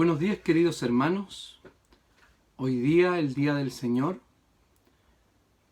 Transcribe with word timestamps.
Buenos 0.00 0.18
días 0.18 0.38
queridos 0.38 0.82
hermanos. 0.82 1.60
Hoy 2.56 2.74
día, 2.76 3.18
el 3.18 3.34
día 3.34 3.52
del 3.52 3.70
Señor, 3.70 4.18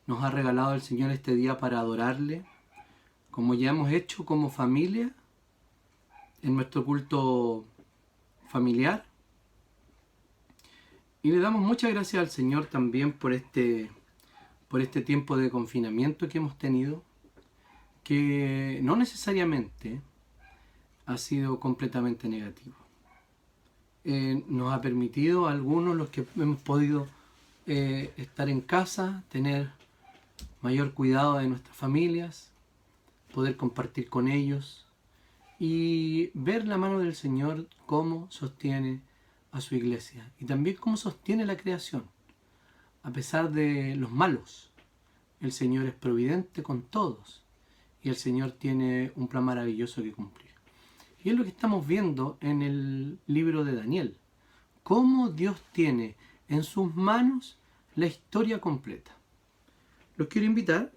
nos 0.06 0.22
ha 0.22 0.30
regalado 0.30 0.74
el 0.74 0.82
Señor 0.82 1.12
este 1.12 1.34
día 1.34 1.56
para 1.56 1.80
adorarle, 1.80 2.44
como 3.30 3.54
ya 3.54 3.70
hemos 3.70 3.90
hecho 3.90 4.26
como 4.26 4.50
familia 4.50 5.14
en 6.42 6.56
nuestro 6.56 6.84
culto 6.84 7.64
familiar. 8.48 9.06
Y 11.22 11.30
le 11.30 11.38
damos 11.38 11.62
muchas 11.62 11.90
gracias 11.90 12.20
al 12.20 12.28
Señor 12.28 12.66
también 12.66 13.14
por 13.14 13.32
este, 13.32 13.90
por 14.68 14.82
este 14.82 15.00
tiempo 15.00 15.38
de 15.38 15.48
confinamiento 15.48 16.28
que 16.28 16.36
hemos 16.36 16.58
tenido, 16.58 17.02
que 18.04 18.78
no 18.82 18.94
necesariamente 18.94 20.02
ha 21.06 21.16
sido 21.16 21.58
completamente 21.58 22.28
negativo. 22.28 22.87
Eh, 24.10 24.42
nos 24.48 24.72
ha 24.72 24.80
permitido 24.80 25.46
a 25.46 25.50
algunos, 25.50 25.94
los 25.94 26.08
que 26.08 26.24
hemos 26.36 26.62
podido 26.62 27.06
eh, 27.66 28.10
estar 28.16 28.48
en 28.48 28.62
casa, 28.62 29.22
tener 29.28 29.68
mayor 30.62 30.94
cuidado 30.94 31.36
de 31.36 31.46
nuestras 31.46 31.76
familias, 31.76 32.50
poder 33.34 33.58
compartir 33.58 34.08
con 34.08 34.28
ellos 34.28 34.86
y 35.58 36.30
ver 36.32 36.66
la 36.66 36.78
mano 36.78 37.00
del 37.00 37.14
Señor 37.14 37.68
cómo 37.84 38.26
sostiene 38.30 39.02
a 39.52 39.60
su 39.60 39.74
iglesia 39.74 40.32
y 40.40 40.46
también 40.46 40.76
cómo 40.76 40.96
sostiene 40.96 41.44
la 41.44 41.58
creación. 41.58 42.04
A 43.02 43.10
pesar 43.10 43.50
de 43.50 43.94
los 43.94 44.10
malos, 44.10 44.70
el 45.42 45.52
Señor 45.52 45.84
es 45.84 45.94
providente 45.94 46.62
con 46.62 46.80
todos 46.80 47.42
y 48.02 48.08
el 48.08 48.16
Señor 48.16 48.52
tiene 48.52 49.12
un 49.16 49.28
plan 49.28 49.44
maravilloso 49.44 50.02
que 50.02 50.12
cumplir. 50.12 50.47
Y 51.22 51.30
es 51.30 51.36
lo 51.36 51.42
que 51.42 51.50
estamos 51.50 51.86
viendo 51.86 52.38
en 52.40 52.62
el 52.62 53.18
libro 53.26 53.64
de 53.64 53.74
Daniel. 53.74 54.16
Cómo 54.82 55.30
Dios 55.30 55.62
tiene 55.72 56.16
en 56.48 56.64
sus 56.64 56.94
manos 56.94 57.58
la 57.96 58.06
historia 58.06 58.60
completa. 58.60 59.10
Los 60.16 60.28
quiero 60.28 60.46
invitar 60.46 60.92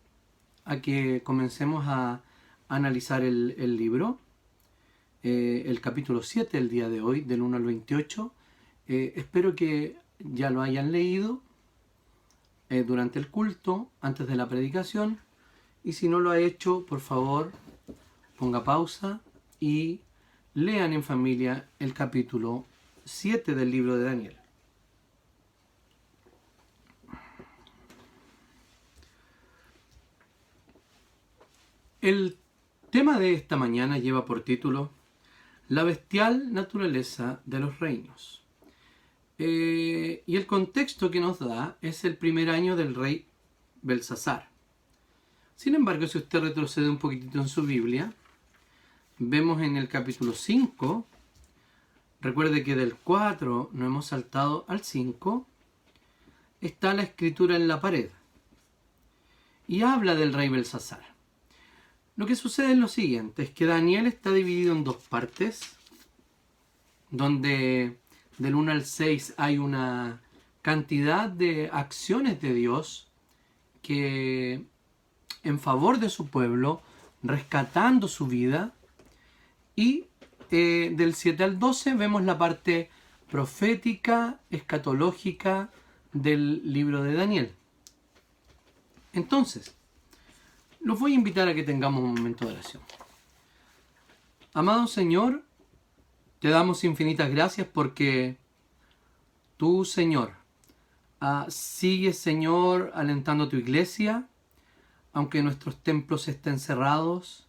a 0.66 0.82
que 0.82 1.22
comencemos 1.24 1.86
a 1.88 2.22
analizar 2.70 3.24
el, 3.24 3.78
libro, 3.78 4.20
eh, 5.24 5.64
el 5.66 5.82
capítulo 5.82 6.22
7 6.22 6.58
el 6.58 6.70
día 6.70 6.88
de 6.88 7.02
hoy, 7.02 7.22
del 7.22 7.42
1 7.42 7.58
al 7.58 7.64
28. 7.64 8.34
Eh, 8.88 9.14
espero 9.16 9.56
que 9.56 9.98
ya 10.20 10.50
lo 10.50 10.62
hayan 10.62 10.92
leído 10.92 11.42
eh, 12.70 12.84
durante 12.84 13.20
el 13.20 13.30
culto, 13.30 13.90
antes 14.00 14.28
de 14.28 14.36
la 14.36 14.48
predicación. 14.48 15.20
Y 15.84 15.94
si 15.94 16.08
no 16.08 16.20
lo 16.20 16.32
ha 16.32 16.40
hecho, 16.40 16.86
por 16.86 17.02
favor, 17.02 17.52
ponga 18.38 18.64
pausa 18.64 19.22
y 19.60 20.02
lean 20.54 20.94
en 20.94 21.04
familia 21.04 21.70
el 21.80 21.94
capítulo 21.94 22.66
7 23.06 23.56
del 23.56 23.72
libro 23.72 23.96
de 23.96 24.04
Daniel. 24.04 24.38
El 32.02 32.38
tema 32.90 33.20
de 33.20 33.34
esta 33.34 33.56
mañana 33.56 33.98
lleva 34.00 34.26
por 34.26 34.44
título 34.44 34.92
La 35.70 35.84
bestial 35.84 36.52
naturaleza 36.52 37.42
de 37.46 37.60
los 37.60 37.80
reinos. 37.80 38.44
Eh, 39.38 40.24
y 40.26 40.36
el 40.36 40.46
contexto 40.46 41.10
que 41.10 41.20
nos 41.20 41.40
da 41.40 41.78
es 41.82 42.04
el 42.04 42.18
primer 42.18 42.50
año 42.50 42.76
del 42.76 42.96
rey 42.96 43.28
Belsasar. 43.82 44.50
Sin 45.56 45.76
embargo, 45.76 46.08
si 46.08 46.18
usted 46.18 46.42
retrocede 46.42 46.90
un 46.90 46.98
poquitito 46.98 47.40
en 47.40 47.48
su 47.48 47.64
Biblia, 47.64 48.14
vemos 49.24 49.62
en 49.62 49.78
el 49.78 49.88
capítulo 49.88 50.34
5, 50.34 51.06
recuerde 52.22 52.64
que 52.64 52.76
del 52.76 52.96
4 52.96 53.70
no 53.72 53.86
hemos 53.86 54.08
saltado 54.08 54.66
al 54.68 54.84
5, 54.84 55.46
está 56.60 56.96
la 56.96 57.04
escritura 57.04 57.56
en 57.56 57.68
la 57.68 57.80
pared. 57.80 58.10
Y 59.68 59.84
habla 59.84 60.16
del 60.16 60.34
rey 60.34 60.50
Belsasar. 60.50 61.14
Lo 62.16 62.26
que 62.26 62.36
sucede 62.36 62.72
es 62.72 62.78
lo 62.80 62.88
siguiente, 62.88 63.44
es 63.44 63.52
que 63.52 63.68
Daniel 63.68 64.08
está 64.08 64.32
dividido 64.32 64.74
en 64.74 64.84
dos 64.84 64.98
partes, 64.98 65.62
donde 67.12 68.00
del 68.40 68.56
1 68.56 68.72
al 68.72 68.86
6 68.86 69.36
hay 69.38 69.60
una 69.60 70.20
cantidad 70.64 71.30
de 71.30 71.70
acciones 71.72 72.42
de 72.42 72.54
Dios 72.56 73.08
que 73.84 74.66
en 75.44 75.60
favor 75.60 76.00
de 76.00 76.10
su 76.10 76.28
pueblo, 76.28 76.82
rescatando 77.22 78.08
su 78.08 78.26
vida, 78.26 78.74
y 79.76 80.06
eh, 80.52 80.92
del 80.96 81.16
7 81.16 81.44
al 81.44 81.60
12 81.60 81.96
vemos 81.96 82.24
la 82.24 82.38
parte 82.38 82.90
profética, 83.30 84.40
escatológica 84.50 85.70
del 86.12 86.62
libro 86.74 87.04
de 87.04 87.14
Daniel. 87.14 87.56
Entonces, 89.14 89.76
los 90.82 91.00
voy 91.00 91.14
a 91.14 91.16
invitar 91.16 91.48
a 91.48 91.56
que 91.56 91.64
tengamos 91.64 92.04
un 92.04 92.16
momento 92.16 92.46
de 92.46 92.54
oración. 92.54 92.82
Amado 94.54 94.88
Señor, 94.88 95.44
te 96.40 96.50
damos 96.50 96.84
infinitas 96.84 97.30
gracias 97.30 97.68
porque 97.68 98.38
tú, 99.58 99.86
Señor, 99.86 100.34
uh, 101.22 101.50
sigues, 101.50 102.18
Señor, 102.18 102.92
alentando 102.94 103.46
a 103.46 103.50
tu 103.50 103.56
iglesia, 103.56 104.28
aunque 105.14 105.44
nuestros 105.44 105.78
templos 105.78 106.28
estén 106.28 106.60
cerrados, 106.60 107.48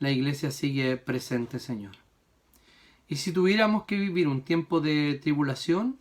la 0.00 0.10
iglesia 0.10 0.50
sigue 0.50 0.96
presente, 0.96 1.58
Señor. 1.58 1.92
Y 3.06 3.16
si 3.16 3.32
tuviéramos 3.32 3.84
que 3.84 3.96
vivir 3.96 4.28
un 4.28 4.42
tiempo 4.42 4.80
de 4.80 5.20
tribulación, 5.22 5.98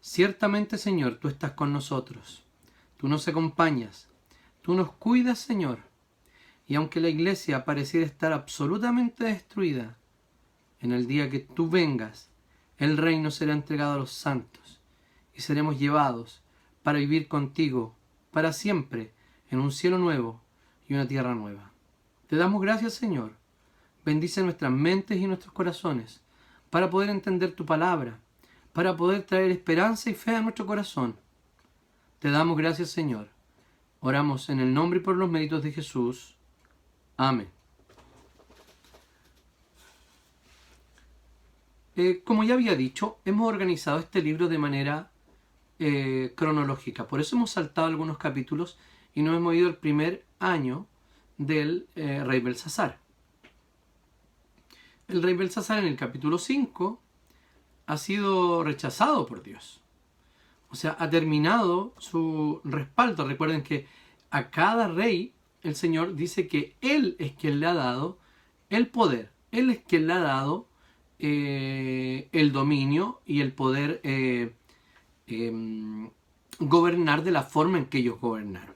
ciertamente, 0.00 0.78
Señor, 0.78 1.18
tú 1.20 1.28
estás 1.28 1.52
con 1.52 1.72
nosotros. 1.74 2.42
Tú 2.96 3.08
nos 3.08 3.28
acompañas. 3.28 4.08
Tú 4.62 4.74
nos 4.74 4.92
cuidas, 4.92 5.38
Señor. 5.38 5.80
Y 6.66 6.74
aunque 6.74 7.00
la 7.00 7.10
iglesia 7.10 7.66
pareciera 7.66 8.06
estar 8.06 8.32
absolutamente 8.32 9.24
destruida, 9.24 9.98
en 10.80 10.92
el 10.92 11.06
día 11.06 11.28
que 11.28 11.40
tú 11.40 11.68
vengas, 11.68 12.30
el 12.78 12.96
reino 12.96 13.30
será 13.30 13.52
entregado 13.52 13.94
a 13.94 13.98
los 13.98 14.12
santos 14.12 14.80
y 15.34 15.42
seremos 15.42 15.78
llevados 15.78 16.42
para 16.82 16.98
vivir 16.98 17.28
contigo 17.28 17.94
para 18.30 18.54
siempre 18.54 19.12
en 19.50 19.60
un 19.60 19.70
cielo 19.70 19.98
nuevo 19.98 20.40
y 20.88 20.94
una 20.94 21.06
tierra 21.06 21.34
nueva. 21.34 21.71
Te 22.32 22.38
damos 22.38 22.62
gracias, 22.62 22.94
Señor. 22.94 23.32
Bendice 24.06 24.42
nuestras 24.42 24.72
mentes 24.72 25.18
y 25.18 25.26
nuestros 25.26 25.52
corazones 25.52 26.22
para 26.70 26.88
poder 26.88 27.10
entender 27.10 27.54
tu 27.54 27.66
palabra, 27.66 28.20
para 28.72 28.96
poder 28.96 29.24
traer 29.24 29.50
esperanza 29.50 30.08
y 30.08 30.14
fe 30.14 30.34
a 30.34 30.40
nuestro 30.40 30.64
corazón. 30.64 31.14
Te 32.20 32.30
damos 32.30 32.56
gracias, 32.56 32.88
Señor 32.88 33.28
Oramos 34.00 34.48
en 34.48 34.60
el 34.60 34.72
nombre 34.72 34.98
y 34.98 35.02
por 35.02 35.14
los 35.14 35.28
méritos 35.28 35.62
de 35.62 35.72
Jesús. 35.72 36.34
Amén. 37.18 37.50
Eh, 41.96 42.22
como 42.24 42.44
ya 42.44 42.54
había 42.54 42.74
dicho, 42.76 43.18
hemos 43.26 43.46
organizado 43.46 43.98
este 43.98 44.22
libro 44.22 44.48
de 44.48 44.56
manera 44.56 45.10
eh, 45.78 46.32
cronológica. 46.34 47.06
Por 47.06 47.20
eso 47.20 47.36
hemos 47.36 47.50
saltado 47.50 47.88
algunos 47.88 48.16
capítulos 48.16 48.78
y 49.12 49.20
nos 49.20 49.36
hemos 49.36 49.54
ido 49.54 49.68
al 49.68 49.76
primer 49.76 50.24
año 50.38 50.86
del 51.46 51.86
eh, 51.96 52.22
rey 52.24 52.40
Belsasar. 52.40 52.98
El 55.08 55.22
rey 55.22 55.34
Belsasar 55.34 55.80
en 55.80 55.86
el 55.86 55.96
capítulo 55.96 56.38
5 56.38 57.00
ha 57.86 57.96
sido 57.96 58.64
rechazado 58.64 59.26
por 59.26 59.42
Dios. 59.42 59.80
O 60.68 60.74
sea, 60.74 60.96
ha 60.98 61.10
terminado 61.10 61.94
su 61.98 62.60
respaldo. 62.64 63.26
Recuerden 63.26 63.62
que 63.62 63.86
a 64.30 64.50
cada 64.50 64.88
rey 64.88 65.34
el 65.62 65.76
Señor 65.76 66.14
dice 66.14 66.48
que 66.48 66.74
Él 66.80 67.16
es 67.18 67.32
quien 67.32 67.60
le 67.60 67.66
ha 67.66 67.74
dado 67.74 68.18
el 68.70 68.86
poder. 68.88 69.30
Él 69.50 69.70
es 69.70 69.80
quien 69.80 70.06
le 70.06 70.14
ha 70.14 70.20
dado 70.20 70.66
eh, 71.18 72.28
el 72.32 72.52
dominio 72.52 73.20
y 73.26 73.42
el 73.42 73.52
poder 73.52 74.00
eh, 74.02 74.54
em, 75.26 76.10
gobernar 76.58 77.22
de 77.22 77.30
la 77.32 77.42
forma 77.42 77.78
en 77.78 77.86
que 77.86 77.98
ellos 77.98 78.20
gobernaron. 78.20 78.74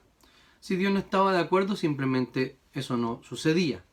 Si 0.67 0.75
Dios 0.75 0.91
no 0.91 0.99
estaba 0.99 1.31
de 1.31 1.39
acuerdo, 1.39 1.77
simplemente 1.77 2.57
eso 2.73 2.97
no 2.97 3.21
sucedía. 3.23 3.85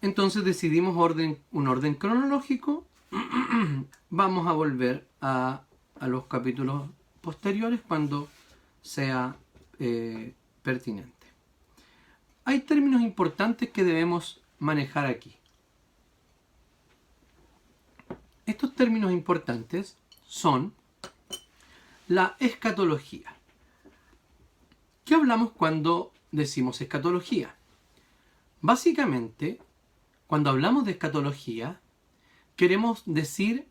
Entonces 0.00 0.42
decidimos 0.42 0.96
orden, 0.96 1.38
un 1.50 1.68
orden 1.68 1.96
cronológico. 1.96 2.86
Vamos 4.08 4.46
a 4.46 4.52
volver 4.52 5.06
a 5.20 5.64
los 6.00 6.24
capítulos 6.28 6.88
posteriores 7.20 7.80
cuando 7.86 8.30
sea 8.80 9.36
eh, 9.78 10.32
pertinente. 10.62 11.26
Hay 12.46 12.60
términos 12.60 13.02
importantes 13.02 13.68
que 13.68 13.84
debemos 13.84 14.40
manejar 14.60 15.04
aquí. 15.04 15.36
Estos 18.46 18.74
términos 18.74 19.12
importantes 19.12 19.98
son 20.26 20.72
la 22.08 22.34
escatología. 22.40 23.36
¿Qué 25.04 25.14
hablamos 25.14 25.50
cuando 25.52 26.12
decimos 26.30 26.80
escatología? 26.80 27.56
Básicamente, 28.60 29.60
cuando 30.28 30.50
hablamos 30.50 30.84
de 30.84 30.92
escatología, 30.92 31.80
queremos 32.54 33.02
decir 33.06 33.68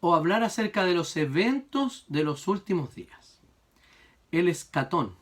o 0.00 0.14
hablar 0.14 0.42
acerca 0.42 0.84
de 0.84 0.94
los 0.94 1.16
eventos 1.16 2.04
de 2.08 2.24
los 2.24 2.48
últimos 2.48 2.94
días. 2.94 3.40
El 4.30 4.48
escatón. 4.48 5.14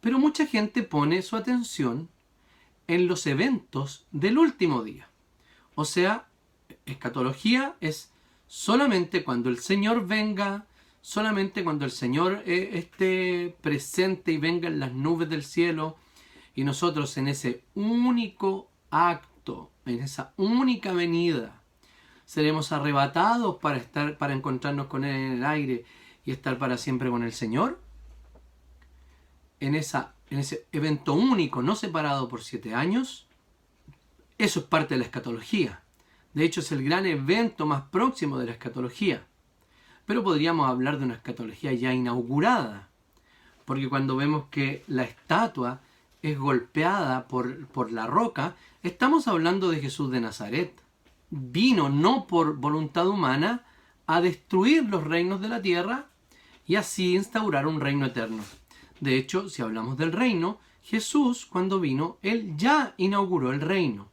Pero 0.00 0.18
mucha 0.18 0.46
gente 0.46 0.82
pone 0.82 1.22
su 1.22 1.36
atención 1.36 2.08
en 2.86 3.08
los 3.08 3.26
eventos 3.26 4.06
del 4.12 4.38
último 4.38 4.84
día. 4.84 5.08
O 5.74 5.84
sea, 5.84 6.28
escatología 6.86 7.76
es 7.80 8.12
solamente 8.46 9.24
cuando 9.24 9.48
el 9.48 9.58
Señor 9.58 10.06
venga, 10.06 10.66
solamente 11.02 11.64
cuando 11.64 11.84
el 11.84 11.90
Señor 11.90 12.42
eh, 12.46 12.70
esté 12.74 13.54
presente 13.60 14.32
y 14.32 14.38
venga 14.38 14.68
en 14.68 14.80
las 14.80 14.94
nubes 14.94 15.28
del 15.28 15.44
cielo 15.44 15.96
y 16.54 16.64
nosotros 16.64 17.16
en 17.18 17.28
ese 17.28 17.64
único 17.74 18.70
acto, 18.90 19.70
en 19.84 20.00
esa 20.00 20.32
única 20.36 20.92
venida, 20.92 21.60
seremos 22.24 22.72
arrebatados 22.72 23.58
para 23.58 23.76
estar 23.76 24.16
para 24.16 24.32
encontrarnos 24.32 24.86
con 24.86 25.04
él 25.04 25.14
en 25.14 25.32
el 25.32 25.44
aire 25.44 25.84
y 26.24 26.30
estar 26.30 26.56
para 26.56 26.78
siempre 26.78 27.10
con 27.10 27.24
el 27.24 27.32
Señor. 27.32 27.82
En 29.60 29.74
esa 29.74 30.14
en 30.30 30.38
ese 30.38 30.66
evento 30.72 31.12
único, 31.12 31.60
no 31.62 31.76
separado 31.76 32.26
por 32.28 32.42
siete 32.42 32.74
años, 32.74 33.28
eso 34.38 34.60
es 34.60 34.66
parte 34.66 34.94
de 34.94 35.00
la 35.00 35.04
escatología. 35.04 35.82
De 36.32 36.44
hecho, 36.44 36.60
es 36.60 36.72
el 36.72 36.82
gran 36.82 37.04
evento 37.04 37.66
más 37.66 37.82
próximo 37.90 38.38
de 38.38 38.46
la 38.46 38.52
escatología. 38.52 39.26
Pero 40.06 40.22
podríamos 40.22 40.68
hablar 40.68 40.98
de 40.98 41.04
una 41.04 41.14
escatología 41.14 41.72
ya 41.72 41.92
inaugurada, 41.92 42.88
porque 43.64 43.88
cuando 43.88 44.16
vemos 44.16 44.44
que 44.50 44.84
la 44.88 45.04
estatua 45.04 45.80
es 46.22 46.38
golpeada 46.38 47.28
por, 47.28 47.66
por 47.68 47.92
la 47.92 48.06
roca, 48.06 48.56
estamos 48.82 49.28
hablando 49.28 49.70
de 49.70 49.80
Jesús 49.80 50.10
de 50.10 50.20
Nazaret. 50.20 50.80
Vino 51.30 51.88
no 51.88 52.26
por 52.26 52.56
voluntad 52.56 53.08
humana 53.08 53.64
a 54.06 54.20
destruir 54.20 54.84
los 54.84 55.04
reinos 55.04 55.40
de 55.40 55.48
la 55.48 55.62
tierra 55.62 56.06
y 56.66 56.76
así 56.76 57.14
instaurar 57.14 57.66
un 57.66 57.80
reino 57.80 58.06
eterno. 58.06 58.42
De 59.00 59.16
hecho, 59.16 59.48
si 59.48 59.62
hablamos 59.62 59.96
del 59.96 60.12
reino, 60.12 60.58
Jesús 60.82 61.46
cuando 61.46 61.80
vino, 61.80 62.18
él 62.22 62.56
ya 62.56 62.94
inauguró 62.96 63.52
el 63.52 63.60
reino. 63.60 64.08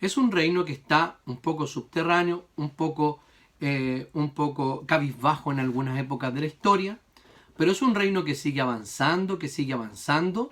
Es 0.00 0.16
un 0.16 0.30
reino 0.30 0.64
que 0.64 0.72
está 0.72 1.18
un 1.26 1.38
poco 1.38 1.66
subterráneo, 1.66 2.46
un 2.56 2.70
poco 2.70 3.20
eh, 3.60 4.08
un 4.14 4.30
poco 4.30 4.86
cabizbajo 4.86 5.52
en 5.52 5.60
algunas 5.60 5.98
épocas 5.98 6.32
de 6.32 6.40
la 6.40 6.46
historia, 6.46 6.98
pero 7.56 7.72
es 7.72 7.82
un 7.82 7.94
reino 7.94 8.24
que 8.24 8.34
sigue 8.34 8.60
avanzando, 8.60 9.38
que 9.38 9.48
sigue 9.48 9.74
avanzando, 9.74 10.50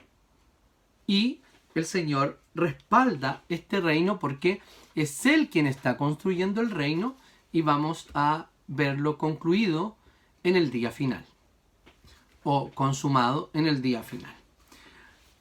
y 1.07 1.41
el 1.75 1.87
Señor 1.87 2.43
respalda 2.55 3.45
este 3.49 3.81
reino 3.81 4.19
porque 4.19 4.61
es 4.95 5.25
Él 5.25 5.49
quien 5.49 5.67
está 5.67 5.97
construyendo 5.97 6.61
el 6.61 6.71
reino 6.71 7.17
y 7.51 7.63
vamos 7.63 8.09
a 8.15 8.51
verlo 8.67 9.17
concluido 9.17 9.97
en 10.45 10.57
el 10.57 10.71
día 10.71 10.91
final, 10.91 11.25
o 12.43 12.71
consumado 12.73 13.51
en 13.55 13.67
el 13.67 13.81
día 13.81 14.03
final. 14.03 14.35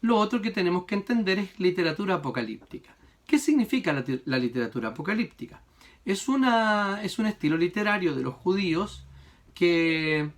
Lo 0.01 0.17
otro 0.17 0.41
que 0.41 0.51
tenemos 0.51 0.85
que 0.85 0.95
entender 0.95 1.39
es 1.39 1.59
literatura 1.59 2.15
apocalíptica. 2.15 2.95
¿Qué 3.25 3.39
significa 3.39 3.91
la 4.23 4.37
literatura 4.37 4.89
apocalíptica? 4.89 5.61
Es, 6.07 6.29
una, 6.29 7.03
es 7.03 7.19
un 7.19 7.25
estilo 7.25 7.57
literario 7.57 8.15
de 8.15 8.23
los 8.23 8.33
judíos 8.33 9.05
que 9.53 10.31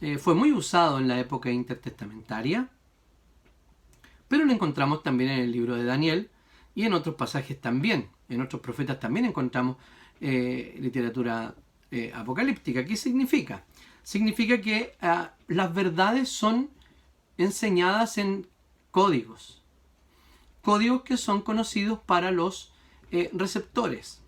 eh, 0.00 0.18
fue 0.18 0.34
muy 0.34 0.50
usado 0.50 0.98
en 0.98 1.06
la 1.06 1.20
época 1.20 1.48
intertestamentaria, 1.48 2.68
pero 4.26 4.44
lo 4.44 4.52
encontramos 4.52 5.04
también 5.04 5.30
en 5.30 5.38
el 5.42 5.52
libro 5.52 5.76
de 5.76 5.84
Daniel 5.84 6.28
y 6.74 6.86
en 6.86 6.92
otros 6.92 7.14
pasajes 7.14 7.60
también. 7.60 8.08
En 8.28 8.40
otros 8.40 8.60
profetas 8.60 8.98
también 8.98 9.26
encontramos 9.26 9.76
eh, 10.20 10.76
literatura 10.80 11.54
eh, 11.92 12.10
apocalíptica. 12.12 12.84
¿Qué 12.84 12.96
significa? 12.96 13.64
Significa 14.02 14.60
que 14.60 14.96
ah, 15.00 15.34
las 15.46 15.72
verdades 15.72 16.30
son 16.30 16.68
enseñadas 17.38 18.18
en 18.18 18.48
códigos. 18.90 19.62
Códigos 20.62 21.02
que 21.02 21.16
son 21.16 21.42
conocidos 21.42 22.00
para 22.00 22.32
los 22.32 22.72
receptores. 23.32 24.25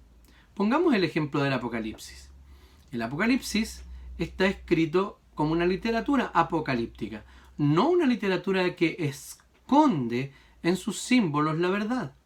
Pongamos 0.58 0.92
el 0.92 1.04
ejemplo 1.04 1.40
del 1.40 1.52
Apocalipsis. 1.52 2.30
El 2.90 3.00
Apocalipsis 3.02 3.84
está 4.18 4.46
escrito 4.46 5.20
como 5.36 5.52
una 5.52 5.64
literatura 5.64 6.32
apocalíptica, 6.34 7.24
no 7.58 7.90
una 7.90 8.06
literatura 8.06 8.74
que 8.74 8.96
esconde 8.98 10.32
en 10.64 10.74
sus 10.74 10.98
símbolos 10.98 11.60
la 11.60 11.68
verdad, 11.68 12.16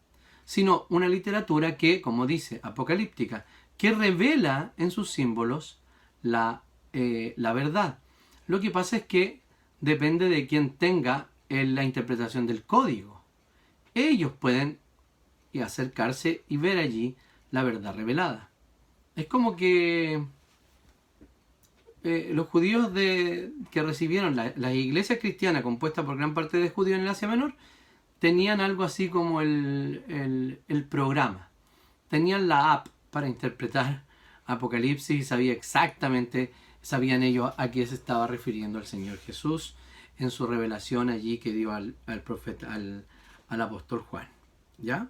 sino 0.47 0.87
una 0.89 1.11
literatura 1.11 1.77
que, 1.77 2.01
como 2.01 2.27
dice, 2.27 2.59
apocalíptica, 2.63 3.45
que 3.77 3.93
revela 3.93 4.73
en 4.79 4.91
sus 4.91 5.11
símbolos 5.11 5.83
la, 6.23 6.63
eh, 6.95 7.35
la 7.37 7.53
verdad. 7.53 7.99
Lo 8.47 8.61
que 8.61 8.71
pasa 8.71 8.97
es 8.97 9.05
que 9.05 9.43
depende 9.83 10.31
de 10.31 10.47
quien 10.47 10.71
tenga 10.79 11.29
la 11.51 11.85
interpretación 11.85 12.47
del 12.47 12.65
código. 12.65 13.23
Ellos 13.93 14.33
pueden 14.33 14.79
acercarse 15.63 16.45
y 16.49 16.57
ver 16.57 16.79
allí 16.79 17.15
la 17.53 17.63
verdad 17.63 17.95
revelada. 17.95 18.51
Es 19.15 19.27
como 19.27 19.55
que 19.55 20.25
eh, 22.03 22.31
los 22.35 22.49
judíos 22.49 22.93
de, 22.93 23.53
que 23.71 23.83
recibieron 23.83 24.35
la, 24.35 24.75
iglesia 24.75 25.21
cristiana 25.21 25.63
compuesta 25.63 26.05
por 26.05 26.17
gran 26.17 26.35
parte 26.35 26.57
de 26.57 26.71
judíos 26.71 26.99
en 26.99 27.05
el 27.05 27.11
Asia 27.11 27.29
Menor 27.29 27.55
tenían 28.19 28.61
algo 28.61 28.83
así 28.83 29.09
como 29.09 29.41
el, 29.41 30.59
el 30.67 30.85
programa. 30.85 31.49
Tenían 32.09 32.49
la 32.49 32.73
app 32.73 32.89
para 33.11 33.29
interpretar 33.29 34.05
Apocalipsis 34.47 35.21
y 35.21 35.25
sabía 35.25 35.53
exactamente, 35.53 36.53
sabían 36.81 37.23
ellos 37.23 37.53
a 37.57 37.71
qué 37.71 37.87
se 37.87 37.95
estaba 37.95 38.27
refiriendo 38.27 38.79
el 38.79 38.87
Señor 38.87 39.19
Jesús 39.19 39.77
en 40.19 40.31
su 40.31 40.47
revelación 40.47 41.11
allí 41.11 41.39
que 41.39 41.53
dio 41.53 41.73
al, 41.73 41.95
al 42.07 42.23
profeta, 42.23 42.73
al, 42.73 43.07
al 43.49 43.61
apóstol 43.61 44.01
Juan. 44.01 44.29
¿Ya? 44.79 45.09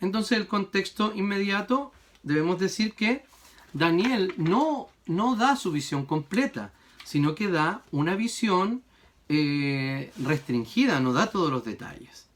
Entonces 0.00 0.38
el 0.38 0.46
contexto 0.46 1.12
inmediato 1.14 1.92
debemos 2.22 2.58
decir 2.58 2.94
que 2.94 3.24
Daniel 3.72 4.34
no, 4.36 4.88
no 5.06 5.36
da 5.36 5.56
su 5.56 5.72
visión 5.72 6.06
completa, 6.06 6.72
sino 7.04 7.34
que 7.34 7.48
da 7.48 7.84
una 7.90 8.14
visión 8.14 8.82
eh, 9.28 10.12
restringida, 10.18 11.00
no 11.00 11.12
da 11.12 11.30
todos 11.30 11.50
los 11.50 11.64
detalles. 11.64 12.26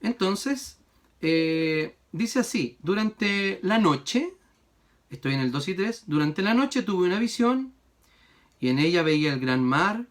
Entonces, 0.00 0.78
eh, 1.20 1.96
dice 2.12 2.40
así, 2.40 2.76
durante 2.82 3.60
la 3.62 3.78
noche, 3.78 4.34
estoy 5.10 5.34
en 5.34 5.40
el 5.40 5.52
2 5.52 5.68
y 5.68 5.74
3, 5.74 6.04
durante 6.06 6.42
la 6.42 6.54
noche 6.54 6.82
tuve 6.82 7.06
una 7.06 7.18
visión 7.18 7.72
y 8.60 8.68
en 8.68 8.78
ella 8.78 9.02
veía 9.02 9.32
el 9.32 9.40
gran 9.40 9.64
mar 9.64 10.06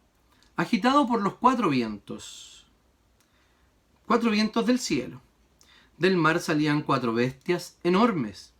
agitado 0.55 1.07
por 1.07 1.21
los 1.21 1.35
cuatro 1.35 1.69
vientos, 1.69 2.65
cuatro 4.05 4.31
vientos 4.31 4.65
del 4.65 4.79
cielo 4.79 5.21
del 6.03 6.17
mar 6.17 6.41
salían 6.41 6.81
cuatro 6.81 7.13
bestias 7.13 7.77
enormes, 7.81 8.51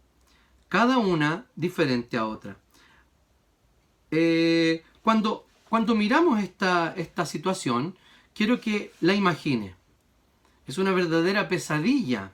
cada 0.70 0.98
una 0.98 1.46
diferente 1.58 2.16
a 2.16 2.26
otra. 2.26 2.56
Eh, 4.12 4.82
cuando, 5.02 5.46
cuando 5.68 5.94
miramos 5.94 6.42
esta, 6.42 6.94
esta 6.96 7.26
situación, 7.26 7.98
quiero 8.34 8.62
que 8.62 8.94
la 9.02 9.14
imagine. 9.14 9.76
Es 10.68 10.78
una 10.78 10.94
verdadera 10.94 11.50
pesadilla. 11.50 12.32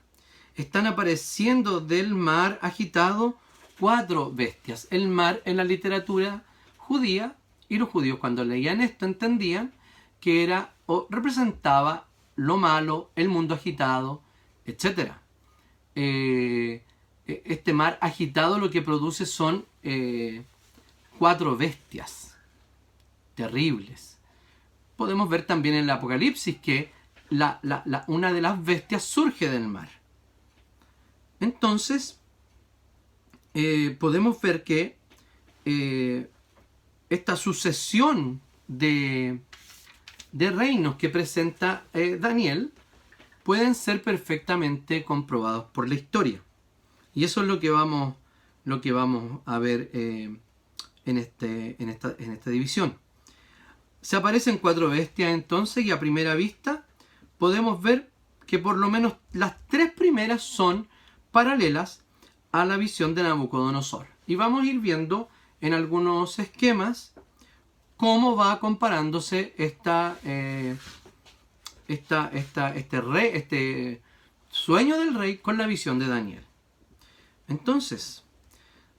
Están 0.53 0.85
apareciendo 0.85 1.79
del 1.79 2.13
mar 2.13 2.59
agitado 2.61 3.35
cuatro 3.79 4.31
bestias. 4.31 4.87
El 4.91 5.07
mar 5.07 5.41
en 5.45 5.57
la 5.57 5.63
literatura 5.63 6.43
judía 6.77 7.35
y 7.67 7.79
los 7.79 7.89
judíos 7.89 8.19
cuando 8.19 8.45
leían 8.45 8.79
esto 8.79 9.07
entendían 9.07 9.73
que 10.19 10.43
era 10.43 10.75
o 10.85 11.07
representaba 11.09 12.05
lo 12.35 12.57
malo, 12.57 13.09
el 13.15 13.27
mundo 13.27 13.55
agitado, 13.55 14.21
etc. 14.69 15.13
Eh, 15.95 16.81
e, 17.27 17.41
este 17.45 17.73
mar 17.73 17.97
agitado 18.01 18.57
lo 18.59 18.69
que 18.69 18.81
produce 18.81 19.25
son 19.25 19.65
eh, 19.83 20.43
cuatro 21.17 21.57
bestias 21.57 22.35
terribles. 23.35 24.17
Podemos 24.95 25.29
ver 25.29 25.45
también 25.45 25.75
en 25.75 25.83
el 25.85 25.89
Apocalipsis 25.89 26.57
que 26.57 26.91
una 28.07 28.33
de 28.33 28.41
las 28.41 28.63
bestias 28.63 29.03
surge 29.03 29.49
del 29.49 29.67
mar. 29.67 29.89
Entonces, 31.39 32.19
eh, 33.53 33.95
podemos 33.99 34.41
ver 34.41 34.63
que 34.63 34.97
esta 37.09 37.35
sucesión 37.35 38.41
de 38.67 39.39
reinos 40.33 40.95
que 40.95 41.09
presenta 41.09 41.85
Daniel 41.93 42.73
pueden 43.50 43.74
ser 43.74 44.03
perfectamente 44.03 45.03
comprobados 45.03 45.65
por 45.72 45.89
la 45.89 45.96
historia. 45.96 46.39
Y 47.15 47.24
eso 47.24 47.41
es 47.41 47.48
lo 47.48 47.60
que 47.60 47.72
vamos, 47.72 48.13
lo 48.63 48.79
que 48.79 48.91
vamos 48.91 49.41
a 49.48 49.58
ver 49.58 49.89
eh, 49.91 50.38
en, 51.06 51.18
este, 51.18 51.75
en, 51.82 51.89
esta, 51.89 52.15
en 52.20 52.32
esta 52.32 52.51
división. 52.51 53.00
Se 54.01 54.18
aparecen 54.18 54.60
cuatro 54.60 54.88
bestias 54.89 55.34
entonces 55.34 55.84
y 55.84 55.89
a 55.89 56.00
primera 56.00 56.36
vista 56.36 56.86
podemos 57.39 57.82
ver 57.82 58.12
que 58.46 58.60
por 58.60 58.77
lo 58.77 58.91
menos 58.91 59.15
las 59.32 59.56
tres 59.65 59.91
primeras 59.94 60.44
son 60.44 60.88
paralelas 61.32 62.03
a 62.51 62.65
la 62.65 62.77
visión 62.77 63.15
de 63.15 63.24
Nabucodonosor. 63.24 64.06
Y 64.27 64.36
vamos 64.36 64.62
a 64.62 64.68
ir 64.68 64.79
viendo 64.79 65.27
en 65.60 65.74
algunos 65.74 66.38
esquemas 66.38 67.15
cómo 67.98 68.36
va 68.36 68.60
comparándose 68.60 69.56
esta, 69.58 70.20
eh, 70.24 70.77
esta, 71.89 72.31
este, 72.34 73.01
rey, 73.01 73.31
este 73.34 74.01
sueño 74.50 74.98
del 75.00 75.15
rey 75.15 75.38
con 75.38 75.58
la 75.58 75.67
visión 75.67 76.00
de 76.00 76.08
Daniel. 76.08 76.43
Entonces, 77.48 78.24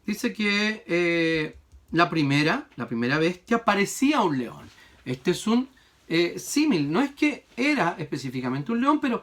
dice 0.04 0.32
que 0.32 0.84
eh, 0.86 1.56
la 1.92 2.10
primera, 2.10 2.68
la 2.76 2.88
primera 2.88 3.18
bestia 3.18 3.64
parecía 3.64 4.22
un 4.22 4.38
león. 4.38 4.68
Este 5.04 5.30
es 5.30 5.46
un 5.46 5.68
eh, 6.08 6.38
símil, 6.38 6.90
no 6.90 7.00
es 7.00 7.12
que 7.12 7.46
era 7.56 7.94
específicamente 7.98 8.72
un 8.72 8.80
león, 8.80 9.00
pero 9.00 9.22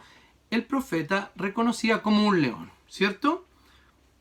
el 0.49 0.63
profeta 0.63 1.31
reconocía 1.35 2.01
como 2.01 2.25
un 2.25 2.41
león, 2.41 2.71
¿cierto? 2.87 3.45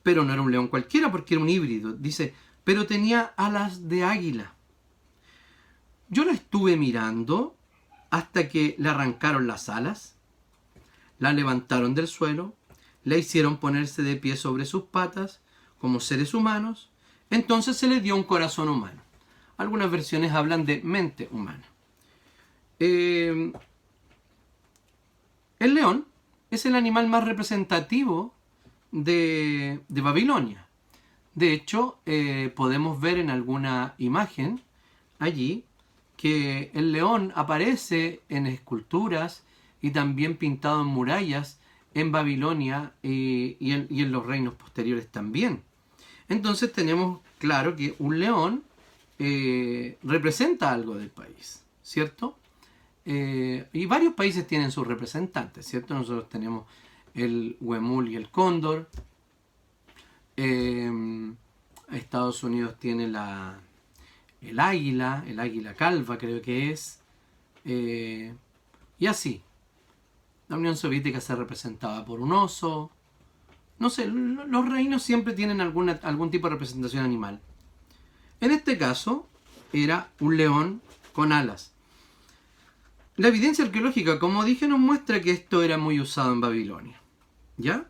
Pero 0.03 0.25
no 0.25 0.33
era 0.33 0.43
un 0.43 0.51
león 0.51 0.69
cualquiera 0.69 1.11
porque 1.13 1.35
era 1.35 1.43
un 1.43 1.49
híbrido. 1.49 1.93
Dice, 1.93 2.35
pero 2.65 2.87
tenía 2.87 3.33
alas 3.37 3.89
de 3.89 4.03
águila. 4.03 4.55
Yo 6.09 6.25
la 6.25 6.33
estuve 6.33 6.77
mirando 6.77 7.56
hasta 8.11 8.49
que 8.49 8.77
le 8.79 8.89
arrancaron 8.89 9.47
las 9.47 9.69
alas, 9.69 10.17
la 11.19 11.33
levantaron 11.33 11.95
del 11.95 12.09
suelo, 12.09 12.55
la 13.05 13.17
hicieron 13.17 13.59
ponerse 13.59 14.03
de 14.03 14.17
pie 14.17 14.37
sobre 14.37 14.65
sus 14.65 14.85
patas 14.85 15.41
como 15.79 16.01
seres 16.01 16.35
humanos, 16.35 16.91
entonces 17.31 17.77
se 17.77 17.87
le 17.87 18.01
dio 18.01 18.17
un 18.17 18.25
corazón 18.25 18.69
humano. 18.69 19.03
Algunas 19.57 19.91
versiones 19.91 20.33
hablan 20.33 20.67
de 20.67 20.81
mente 20.83 21.29
humana. 21.31 21.65
Eh, 22.79 23.53
el 25.59 25.75
león 25.75 26.07
es 26.51 26.67
el 26.67 26.75
animal 26.75 27.09
más 27.09 27.25
representativo 27.25 28.35
de, 28.93 29.81
Babilonia. 29.89 30.67
De 31.35 31.53
hecho, 31.53 31.99
eh, 32.07 32.53
podemos 32.55 33.01
ver 33.01 33.19
en 33.19 33.31
alguna 33.31 33.95
imagen 33.99 34.63
allí 35.19 35.65
que 36.17 36.71
el 36.75 36.93
león 36.93 37.33
aparece 37.35 38.21
en 38.29 38.47
esculturas 38.47 39.43
y 39.83 39.91
también 39.91 40.37
pintado 40.37 40.81
en 40.83 40.89
murallas 40.89 41.59
en 41.95 42.13
Babilonia 42.13 42.93
y, 43.03 43.57
en, 43.61 44.13
los 44.13 44.27
reinos 44.27 44.55
posteriores 44.55 45.09
también. 45.09 45.63
Entonces 46.29 46.73
tenemos 46.73 47.21
claro 47.39 47.77
que 47.77 47.95
un 47.99 48.19
león 48.19 48.65
eh, 49.19 49.97
representa 50.03 50.73
algo 50.73 50.97
del 50.97 51.09
país, 51.09 51.63
¿cierto? 51.83 52.37
Eh, 53.05 53.67
y 53.73 53.87
varios 53.87 54.15
países 54.15 54.47
tienen 54.47 54.73
sus 54.73 54.87
representantes, 54.87 55.67
¿cierto? 55.67 55.95
Nosotros 55.95 56.29
tenemos 56.29 56.67
el 57.15 57.57
huemul 57.61 58.09
y 58.09 58.17
el 58.17 58.29
cóndor. 58.29 58.91
Eh, 60.37 60.91
Estados 61.93 62.43
Unidos 62.43 62.79
tiene 62.79 63.09
la, 63.09 63.59
el 64.41 64.61
águila, 64.61 65.25
el 65.27 65.41
águila 65.41 65.75
calva 65.75 66.19
creo 66.19 66.41
que 66.43 66.71
es. 66.71 67.01
Eh, 67.65 68.35
y 68.99 69.07
así. 69.07 69.43
La 70.49 70.57
Unión 70.57 70.77
Soviética 70.77 71.21
se 71.21 71.35
representaba 71.35 72.05
por 72.05 72.21
un 72.21 72.33
oso. 72.33 72.91
No 73.79 73.91
sé, 73.91 74.07
los 74.07 74.69
reinos 74.69 75.03
siempre 75.03 75.35
tienen 75.35 75.61
alguna, 75.61 75.99
algún 76.03 76.31
tipo 76.31 76.47
de 76.47 76.55
representación 76.55 77.05
animal. 77.05 77.41
En 78.41 78.51
este 78.53 78.79
caso, 78.79 79.29
era 79.73 80.11
un 80.21 80.37
león 80.37 80.81
con 81.13 81.33
alas. 81.33 81.73
La 83.17 83.29
evidencia 83.29 83.65
arqueológica, 83.65 84.19
como 84.19 84.45
dije, 84.45 84.69
nos 84.69 84.79
muestra 84.79 85.21
que 85.21 85.31
esto 85.31 85.63
era 85.63 85.79
muy 85.79 86.01
usado 86.01 86.33
en 86.33 86.41
Babilonia. 86.41 87.01
¿Ya? 87.57 87.89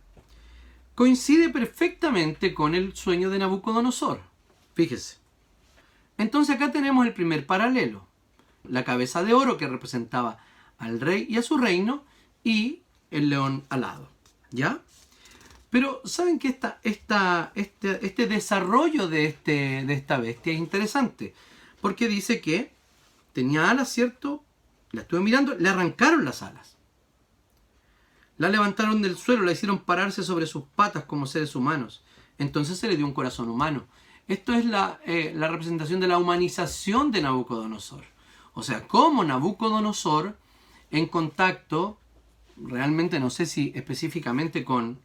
Coincide 0.95 1.51
perfectamente 1.51 2.55
con 2.55 2.75
el 2.75 2.95
sueño 2.95 3.29
de 3.29 3.41
Nabucodonosor. 3.41 4.21
Fíjese. 4.75 5.26
Entonces 6.19 6.57
acá 6.57 6.73
tenemos 6.73 7.07
el 7.07 7.13
primer 7.13 7.47
paralelo. 7.47 8.07
La 8.65 8.85
cabeza 8.85 9.23
de 9.23 9.35
oro 9.35 9.57
que 9.57 9.69
representaba 9.69 10.39
al 10.79 11.01
rey 11.01 11.27
y 11.29 11.39
a 11.39 11.43
su 11.43 11.59
reino 11.59 12.05
y 12.43 12.83
el 13.11 13.29
león 13.29 13.65
alado. 13.69 14.09
¿Ya? 14.51 14.81
Pero 15.71 16.01
saben 16.05 16.39
que 16.39 16.49
esta, 16.49 16.81
esta, 16.83 17.53
este, 17.55 18.05
este 18.07 18.27
desarrollo 18.27 19.09
de, 19.09 19.27
este, 19.27 19.85
de 19.85 19.95
esta 19.95 20.19
bestia 20.19 20.53
es 20.53 20.59
interesante. 20.59 21.35
Porque 21.81 22.09
dice 22.09 22.41
que 22.41 22.73
tenía 23.33 23.71
alas, 23.71 23.91
¿cierto? 23.93 24.43
La 24.93 25.03
estuve 25.03 25.21
mirando, 25.21 25.55
le 25.55 25.69
arrancaron 25.69 26.25
las 26.25 26.43
alas. 26.43 26.77
La 28.39 28.49
levantaron 28.49 29.03
del 29.03 29.17
suelo, 29.17 29.45
la 29.45 29.53
hicieron 29.53 29.79
pararse 29.79 30.23
sobre 30.23 30.47
sus 30.47 30.65
patas 30.65 31.05
como 31.05 31.27
seres 31.27 31.55
humanos. 31.55 32.03
Entonces 32.39 32.79
se 32.79 32.89
le 32.89 32.97
dio 32.97 33.07
un 33.07 33.15
corazón 33.15 33.49
humano. 33.49 33.87
Esto 34.29 34.55
es 34.55 34.65
eh, 35.05 35.33
la, 35.37 35.49
representación 35.49 36.01
de 36.01 36.09
la 36.09 36.19
humanización 36.19 37.13
de 37.13 37.23
Nabucodonosor. 37.23 38.05
O 38.55 38.63
sea, 38.63 38.89
cómo 38.89 39.23
Nabucodonosor, 39.23 40.37
en 40.91 41.07
contacto, 41.07 41.99
realmente 42.57 43.21
no 43.21 43.31
sé 43.31 43.47
si 43.47 43.73
específicamente 43.77 44.65
con, 44.65 44.99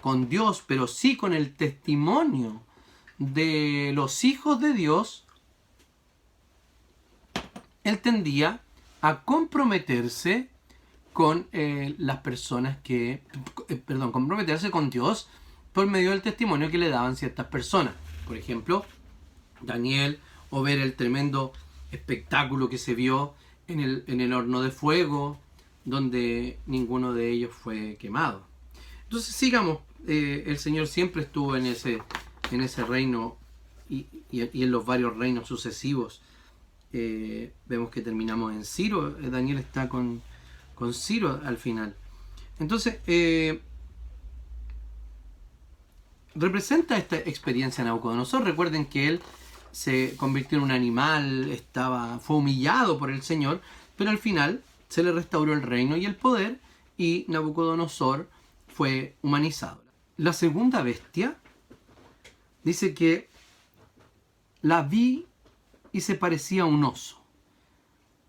con 0.00 0.28
Dios, 0.28 0.64
pero 0.66 0.88
sí 0.88 1.16
con 1.16 1.34
el 1.34 1.54
testimonio 1.54 2.62
de 3.18 3.92
los 3.94 4.24
hijos 4.24 4.60
de 4.60 4.72
Dios, 4.72 5.24
él 7.84 8.00
tendía 8.00 8.60
a 9.02 9.22
comprometerse 9.22 10.50
con 11.12 11.46
eh, 11.52 11.94
las 11.98 12.18
personas 12.18 12.78
que, 12.82 13.22
eh, 13.68 13.76
perdón, 13.76 14.10
comprometerse 14.10 14.72
con 14.72 14.90
Dios 14.90 15.28
por 15.72 15.86
medio 15.86 16.10
del 16.10 16.22
testimonio 16.22 16.70
que 16.70 16.78
le 16.78 16.88
daban 16.88 17.14
ciertas 17.14 17.46
personas 17.46 17.94
por 18.28 18.36
ejemplo, 18.36 18.84
Daniel, 19.62 20.20
o 20.50 20.62
ver 20.62 20.78
el 20.78 20.94
tremendo 20.94 21.52
espectáculo 21.90 22.68
que 22.68 22.76
se 22.76 22.94
vio 22.94 23.34
en 23.66 23.80
el, 23.80 24.04
en 24.06 24.20
el 24.20 24.34
horno 24.34 24.60
de 24.60 24.70
fuego, 24.70 25.40
donde 25.86 26.58
ninguno 26.66 27.14
de 27.14 27.30
ellos 27.30 27.54
fue 27.54 27.96
quemado. 27.96 28.42
Entonces 29.04 29.34
sigamos, 29.34 29.78
eh, 30.06 30.44
el 30.46 30.58
Señor 30.58 30.86
siempre 30.86 31.22
estuvo 31.22 31.56
en 31.56 31.64
ese, 31.64 32.00
en 32.52 32.60
ese 32.60 32.84
reino 32.84 33.38
y, 33.88 34.06
en 34.30 34.70
los 34.70 34.84
varios 34.84 35.16
reinos 35.16 35.48
sucesivos. 35.48 36.20
Eh, 36.92 37.52
vemos 37.66 37.90
que 37.90 38.02
terminamos 38.02 38.52
en 38.52 38.64
Ciro, 38.64 39.18
eh, 39.18 39.30
Daniel 39.30 39.58
está 39.58 39.88
con, 39.88 40.20
con 40.74 40.92
Ciro 40.92 41.40
al 41.42 41.56
final. 41.56 41.96
Entonces, 42.58 42.98
representa 46.38 46.96
esta 46.96 47.16
experiencia 47.16 47.84
Nabucodonosor. 47.84 48.44
Recuerden 48.44 48.86
que 48.86 49.08
él 49.08 49.20
se 49.72 50.14
convirtió 50.16 50.58
en 50.58 50.64
un 50.64 50.70
animal, 50.70 51.50
estaba, 51.50 52.18
fue 52.18 52.36
humillado 52.36 52.98
por 52.98 53.10
el 53.10 53.22
Señor, 53.22 53.60
pero 53.96 54.10
al 54.10 54.18
final 54.18 54.62
se 54.88 55.02
le 55.02 55.12
restauró 55.12 55.52
el 55.52 55.62
reino 55.62 55.96
y 55.96 56.06
el 56.06 56.16
poder 56.16 56.60
y 56.96 57.24
Nabucodonosor 57.28 58.28
fue 58.66 59.16
humanizado. 59.22 59.82
La 60.16 60.32
segunda 60.32 60.82
bestia 60.82 61.36
dice 62.64 62.94
que 62.94 63.28
la 64.62 64.82
vi 64.82 65.26
y 65.92 66.00
se 66.00 66.14
parecía 66.14 66.62
a 66.62 66.66
un 66.66 66.84
oso. 66.84 67.18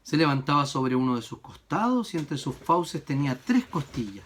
Se 0.03 0.17
levantaba 0.17 0.65
sobre 0.65 0.95
uno 0.95 1.15
de 1.15 1.21
sus 1.21 1.39
costados 1.39 2.13
y 2.13 2.17
entre 2.17 2.37
sus 2.37 2.55
fauces 2.55 3.03
tenía 3.03 3.39
tres 3.39 3.65
costillas. 3.65 4.25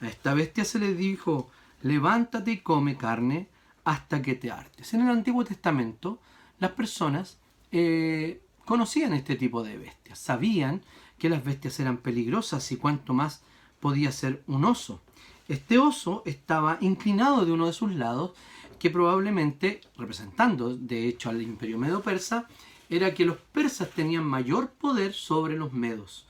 A 0.00 0.08
esta 0.08 0.34
bestia 0.34 0.64
se 0.64 0.78
le 0.78 0.94
dijo, 0.94 1.50
levántate 1.82 2.52
y 2.52 2.58
come 2.58 2.96
carne 2.96 3.48
hasta 3.84 4.22
que 4.22 4.34
te 4.34 4.50
hartes. 4.50 4.94
En 4.94 5.02
el 5.02 5.08
Antiguo 5.08 5.44
Testamento 5.44 6.20
las 6.58 6.72
personas 6.72 7.38
eh, 7.72 8.42
conocían 8.64 9.14
este 9.14 9.34
tipo 9.34 9.62
de 9.62 9.78
bestias, 9.78 10.18
sabían 10.18 10.82
que 11.18 11.28
las 11.28 11.44
bestias 11.44 11.80
eran 11.80 11.98
peligrosas 11.98 12.70
y 12.72 12.76
cuanto 12.76 13.14
más 13.14 13.42
podía 13.80 14.12
ser 14.12 14.42
un 14.46 14.64
oso. 14.64 15.00
Este 15.48 15.78
oso 15.78 16.22
estaba 16.26 16.78
inclinado 16.80 17.44
de 17.44 17.52
uno 17.52 17.66
de 17.66 17.72
sus 17.72 17.92
lados, 17.94 18.32
que 18.78 18.90
probablemente, 18.90 19.80
representando 19.96 20.76
de 20.76 21.08
hecho 21.08 21.28
al 21.28 21.42
imperio 21.42 21.78
medo-persa, 21.78 22.46
era 22.88 23.14
que 23.14 23.24
los 23.24 23.36
persas 23.36 23.90
tenían 23.90 24.24
mayor 24.24 24.70
poder 24.70 25.12
sobre 25.12 25.56
los 25.56 25.72
medos. 25.72 26.26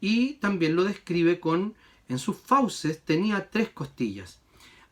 Y 0.00 0.34
también 0.34 0.74
lo 0.74 0.84
describe 0.84 1.38
con, 1.40 1.74
en 2.08 2.18
sus 2.18 2.36
fauces 2.36 3.02
tenía 3.04 3.50
tres 3.50 3.70
costillas. 3.70 4.41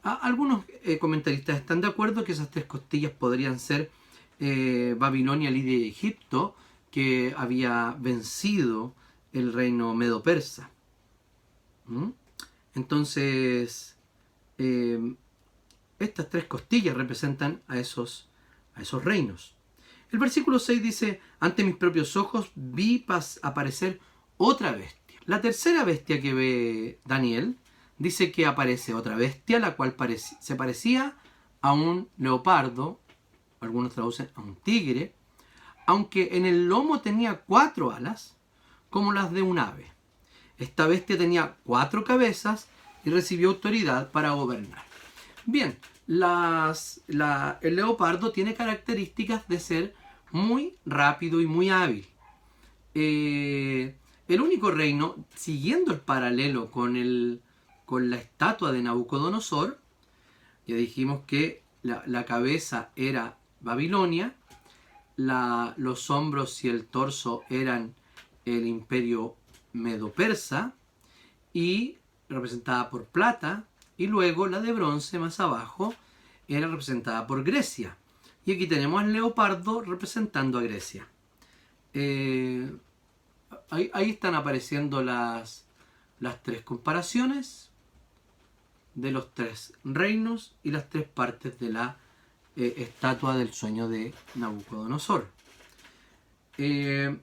Algunos 0.02 0.64
eh, 0.82 0.98
comentaristas 0.98 1.56
están 1.56 1.80
de 1.80 1.88
acuerdo 1.88 2.24
que 2.24 2.32
esas 2.32 2.50
tres 2.50 2.64
costillas 2.64 3.12
podrían 3.12 3.58
ser 3.58 3.90
eh, 4.38 4.94
Babilonia, 4.98 5.50
Lidia 5.50 5.76
y 5.76 5.88
Egipto, 5.88 6.56
que 6.90 7.34
había 7.36 7.94
vencido 7.98 8.94
el 9.32 9.52
reino 9.52 9.94
medo-persa. 9.94 10.70
¿Mm? 11.86 12.10
Entonces, 12.74 13.96
em, 14.58 15.16
estas 15.98 16.30
tres 16.30 16.44
costillas 16.44 16.96
representan 16.96 17.60
a 17.68 17.78
esos, 17.78 18.28
a 18.74 18.82
esos 18.82 19.04
reinos. 19.04 19.54
El 20.10 20.18
versículo 20.18 20.58
6 20.58 20.82
dice, 20.82 21.20
ante 21.38 21.62
mis 21.62 21.76
propios 21.76 22.16
ojos 22.16 22.50
vi 22.54 23.04
aparecer 23.42 24.00
otra 24.38 24.72
bestia. 24.72 25.20
La 25.26 25.40
tercera 25.40 25.84
bestia 25.84 26.20
que 26.20 26.34
ve 26.34 26.98
Daniel 27.04 27.56
dice 28.00 28.32
que 28.32 28.46
aparece 28.46 28.94
otra 28.94 29.14
bestia, 29.14 29.60
la 29.60 29.76
cual 29.76 29.94
se 30.40 30.56
parecía 30.56 31.16
a 31.60 31.72
un 31.72 32.08
leopardo 32.18 32.98
algunos 33.60 33.92
traducen 33.92 34.30
a 34.34 34.40
un 34.40 34.56
tigre, 34.56 35.14
aunque 35.86 36.30
en 36.32 36.46
el 36.46 36.66
lomo 36.66 37.00
tenía 37.00 37.40
cuatro 37.40 37.90
alas, 37.90 38.36
como 38.88 39.12
las 39.12 39.32
de 39.32 39.42
un 39.42 39.58
ave. 39.58 39.86
Esta 40.58 40.86
bestia 40.86 41.16
tenía 41.16 41.56
cuatro 41.62 42.04
cabezas 42.04 42.68
y 43.04 43.10
recibió 43.10 43.50
autoridad 43.50 44.10
para 44.10 44.30
gobernar. 44.30 44.82
Bien, 45.46 45.78
las, 46.06 47.02
el 47.06 47.76
leopardo 47.76 48.32
tiene 48.32 48.54
características 48.54 49.46
de 49.46 49.60
ser 49.60 49.94
muy 50.32 50.76
rápido 50.84 51.40
y 51.40 51.46
muy 51.46 51.70
hábil. 51.70 52.06
Eh, 52.94 53.94
el 54.26 54.40
único 54.40 54.70
reino, 54.70 55.16
siguiendo 55.34 55.92
el 55.92 56.00
paralelo 56.00 56.70
con, 56.70 56.96
el, 56.96 57.42
con 57.90 58.08
la 58.08 58.18
estatua 58.18 58.70
de 58.70 58.82
Nabucodonosor, 58.82 59.80
ya 60.64 60.76
dijimos 60.76 61.22
que 61.26 61.64
la, 61.82 62.24
cabeza 62.24 62.90
era 62.94 63.36
Babilonia, 63.60 64.36
los 65.16 66.08
hombros 66.08 66.62
y 66.64 66.68
el 66.68 66.86
torso 66.86 67.42
eran 67.50 67.96
el 68.44 68.68
imperio 68.68 69.34
medo-persa 69.72 70.72
y 71.52 71.96
representada 72.28 72.90
por 72.90 73.06
plata, 73.06 73.64
y 73.96 74.06
luego 74.06 74.46
la 74.46 74.60
de 74.60 74.72
bronce 74.72 75.18
más 75.18 75.40
abajo 75.40 75.92
era 76.46 76.68
representada 76.68 77.26
por 77.26 77.42
Grecia. 77.42 77.96
Y 78.46 78.52
aquí 78.52 78.68
tenemos 78.68 79.02
al 79.02 79.12
leopardo 79.12 79.80
representando 79.80 80.60
a 80.60 80.62
Grecia. 80.62 81.08
Eh, 81.92 82.72
ahí, 83.68 84.10
están 84.10 84.36
apareciendo 84.36 85.02
las, 85.02 85.64
las 86.20 86.40
tres 86.44 86.62
comparaciones 86.62 87.69
de 88.94 89.10
los 89.10 89.34
tres 89.34 89.74
reinos 89.84 90.54
y 90.62 90.70
las 90.70 90.88
tres 90.88 91.06
partes 91.08 91.58
de 91.58 91.70
la 91.70 91.98
eh, 92.56 92.74
estatua 92.78 93.36
del 93.36 93.52
sueño 93.52 93.88
de 93.88 94.12
Nabucodonosor. 94.34 95.28
Eh, 96.58 97.16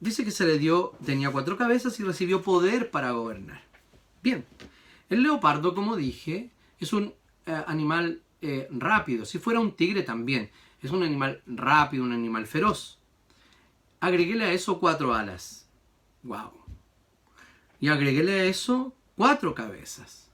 dice 0.00 0.24
que 0.24 0.30
se 0.30 0.46
le 0.46 0.58
dio, 0.58 0.92
tenía 1.04 1.30
cuatro 1.30 1.56
cabezas 1.56 1.98
y 1.98 2.04
recibió 2.04 2.42
poder 2.42 2.90
para 2.90 3.12
gobernar. 3.12 3.62
Bien, 4.22 4.44
el 5.08 5.22
leopardo, 5.22 5.74
como 5.74 5.96
dije, 5.96 6.50
es 6.78 6.92
un 6.92 7.14
eh, 7.46 7.64
animal 7.66 8.22
rápido. 8.70 9.24
Si 9.24 9.40
fuera 9.40 9.58
un 9.58 9.74
tigre 9.74 10.04
también, 10.04 10.50
es 10.80 10.92
un 10.92 11.02
animal 11.02 11.42
rápido, 11.46 12.04
un 12.04 12.12
animal 12.12 12.46
feroz. 12.46 13.00
Agreguéle 13.98 14.44
a 14.44 14.52
eso 14.52 14.78
cuatro 14.78 15.14
alas. 15.14 15.66
Wow. 16.22 16.52
Y 17.80 17.88
agreguéle 17.88 18.40
a 18.40 18.44
eso 18.44 18.95
cuatro 19.16 19.54
cabezas. 19.54 20.28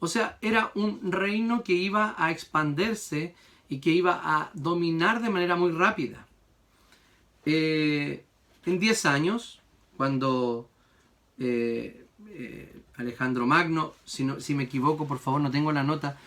O 0.00 0.06
sea, 0.06 0.38
era 0.40 0.70
un 0.74 1.10
reino 1.10 1.64
que 1.64 1.72
iba 1.72 2.14
a 2.18 2.30
expandirse 2.30 3.34
y 3.68 3.78
que 3.78 3.90
iba 3.90 4.20
a 4.22 4.50
dominar 4.54 5.20
de 5.20 5.30
manera 5.30 5.56
muy 5.56 5.72
rápida. 5.72 6.26
Eh, 7.44 8.24
en 8.66 8.78
10 8.78 9.06
años, 9.06 9.60
cuando 9.96 10.68
eh, 11.38 12.06
eh, 12.28 12.82
Alejandro 12.96 13.46
Magno, 13.46 13.94
si, 14.04 14.24
no, 14.24 14.40
si, 14.40 14.54
me 14.54 14.64
equivoco, 14.64 15.06
por 15.06 15.18
favor, 15.18 15.40
no 15.40 15.50
tengo 15.50 15.72
la 15.72 15.82
nota, 15.82 16.18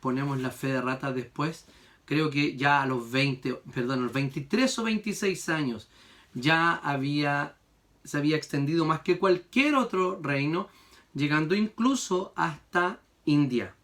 ponemos 0.00 0.38
la 0.38 0.50
fe 0.50 0.68
de 0.68 0.82
rata 0.82 1.12
después, 1.12 1.64
creo 2.04 2.28
que 2.28 2.56
ya 2.56 2.82
a 2.82 2.86
los 2.86 3.10
20, 3.10 3.54
perdón, 3.74 4.02
los 4.02 4.12
23 4.12 4.78
o 4.78 4.82
26 4.84 5.48
años 5.48 5.88
ya 6.34 6.74
había 6.74 7.56
se 8.06 8.16
había 8.16 8.36
extendido 8.36 8.84
más 8.84 9.00
que 9.00 9.18
cualquier 9.18 9.74
otro 9.74 10.18
reino, 10.22 10.68
llegando 11.14 11.54
incluso 11.54 12.32
hasta 12.36 13.00
India. 13.24 13.74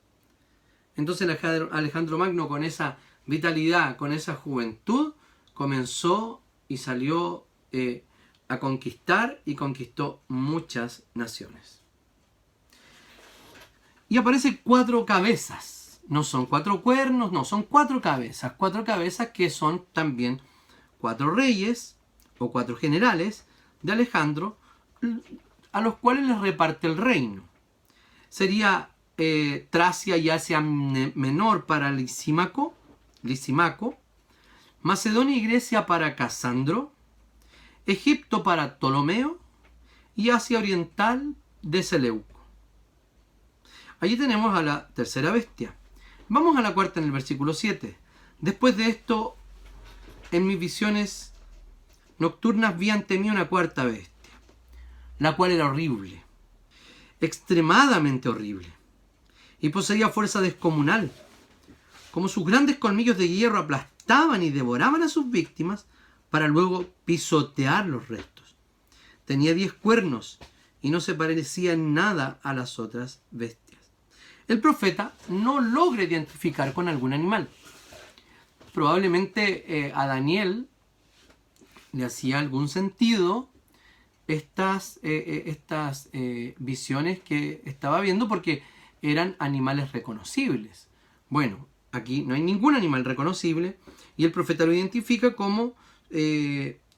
Entonces 0.96 1.28
Alejandro 1.70 2.18
Magno 2.18 2.48
con 2.48 2.64
esa 2.64 2.98
vitalidad, 3.26 3.96
con 3.96 4.12
esa 4.12 4.34
juventud, 4.34 5.14
comenzó 5.54 6.42
y 6.68 6.78
salió 6.78 7.46
eh, 7.72 8.04
a 8.48 8.58
conquistar 8.58 9.40
y 9.44 9.54
conquistó 9.54 10.22
muchas 10.28 11.04
naciones. 11.14 11.80
Y 14.08 14.18
aparece 14.18 14.60
cuatro 14.62 15.06
cabezas. 15.06 16.00
No 16.06 16.22
son 16.22 16.46
cuatro 16.46 16.82
cuernos, 16.82 17.32
no, 17.32 17.44
son 17.44 17.62
cuatro 17.62 18.02
cabezas. 18.02 18.52
Cuatro 18.58 18.84
cabezas 18.84 19.28
que 19.28 19.48
son 19.48 19.86
también 19.92 20.42
cuatro 20.98 21.30
reyes 21.30 21.96
o 22.38 22.50
cuatro 22.50 22.76
generales 22.76 23.46
de 23.82 23.92
Alejandro, 23.92 24.56
a 25.72 25.80
los 25.80 25.96
cuales 25.96 26.26
les 26.26 26.38
reparte 26.38 26.86
el 26.86 26.96
reino. 26.96 27.42
Sería 28.28 28.90
eh, 29.18 29.66
Tracia 29.70 30.16
y 30.16 30.30
Asia 30.30 30.60
Menor 30.60 31.66
para 31.66 31.90
Lisímaco, 31.90 32.74
Lisimaco, 33.22 33.98
Macedonia 34.82 35.36
y 35.36 35.46
Grecia 35.46 35.86
para 35.86 36.16
Casandro, 36.16 36.92
Egipto 37.86 38.42
para 38.42 38.78
Ptolomeo 38.78 39.38
y 40.16 40.30
Asia 40.30 40.58
Oriental 40.58 41.34
de 41.62 41.82
Seleuco. 41.82 42.40
Allí 44.00 44.16
tenemos 44.16 44.56
a 44.56 44.62
la 44.62 44.88
tercera 44.88 45.30
bestia. 45.30 45.76
Vamos 46.28 46.56
a 46.56 46.62
la 46.62 46.74
cuarta 46.74 46.98
en 46.98 47.06
el 47.06 47.12
versículo 47.12 47.54
7. 47.54 47.96
Después 48.40 48.76
de 48.76 48.88
esto, 48.88 49.36
en 50.32 50.46
mis 50.46 50.58
visiones 50.58 51.31
nocturnas 52.22 52.78
vi 52.78 52.90
ante 52.90 53.18
una 53.18 53.48
cuarta 53.48 53.84
bestia, 53.84 54.32
la 55.18 55.34
cual 55.36 55.50
era 55.50 55.66
horrible, 55.66 56.22
extremadamente 57.20 58.28
horrible, 58.28 58.72
y 59.60 59.70
poseía 59.70 60.08
fuerza 60.08 60.40
descomunal. 60.40 61.10
Como 62.12 62.28
sus 62.28 62.44
grandes 62.44 62.76
colmillos 62.76 63.18
de 63.18 63.28
hierro 63.28 63.58
aplastaban 63.58 64.42
y 64.42 64.50
devoraban 64.50 65.02
a 65.02 65.08
sus 65.08 65.30
víctimas 65.30 65.86
para 66.30 66.46
luego 66.46 66.86
pisotear 67.04 67.86
los 67.86 68.06
restos. 68.08 68.54
Tenía 69.24 69.52
diez 69.52 69.72
cuernos 69.72 70.38
y 70.80 70.90
no 70.90 71.00
se 71.00 71.14
parecía 71.14 71.72
en 71.72 71.92
nada 71.92 72.38
a 72.44 72.54
las 72.54 72.78
otras 72.78 73.20
bestias. 73.32 73.80
El 74.46 74.60
profeta 74.60 75.12
no 75.28 75.60
logra 75.60 76.04
identificar 76.04 76.72
con 76.72 76.88
algún 76.88 77.14
animal. 77.14 77.48
Probablemente 78.72 79.86
eh, 79.86 79.92
a 79.94 80.06
Daniel 80.06 80.68
le 81.92 82.04
hacía 82.04 82.38
algún 82.38 82.68
sentido 82.68 83.48
estas, 84.26 84.98
eh, 85.02 85.24
eh, 85.26 85.42
estas 85.46 86.08
eh, 86.12 86.54
visiones 86.58 87.20
que 87.20 87.62
estaba 87.64 88.00
viendo 88.00 88.28
porque 88.28 88.62
eran 89.02 89.36
animales 89.38 89.92
reconocibles. 89.92 90.88
Bueno, 91.28 91.66
aquí 91.90 92.22
no 92.22 92.34
hay 92.34 92.42
ningún 92.42 92.74
animal 92.74 93.04
reconocible 93.04 93.76
y 94.16 94.24
el 94.24 94.32
profeta 94.32 94.66
lo 94.66 94.72
identifica 94.72 95.34
como 95.34 95.74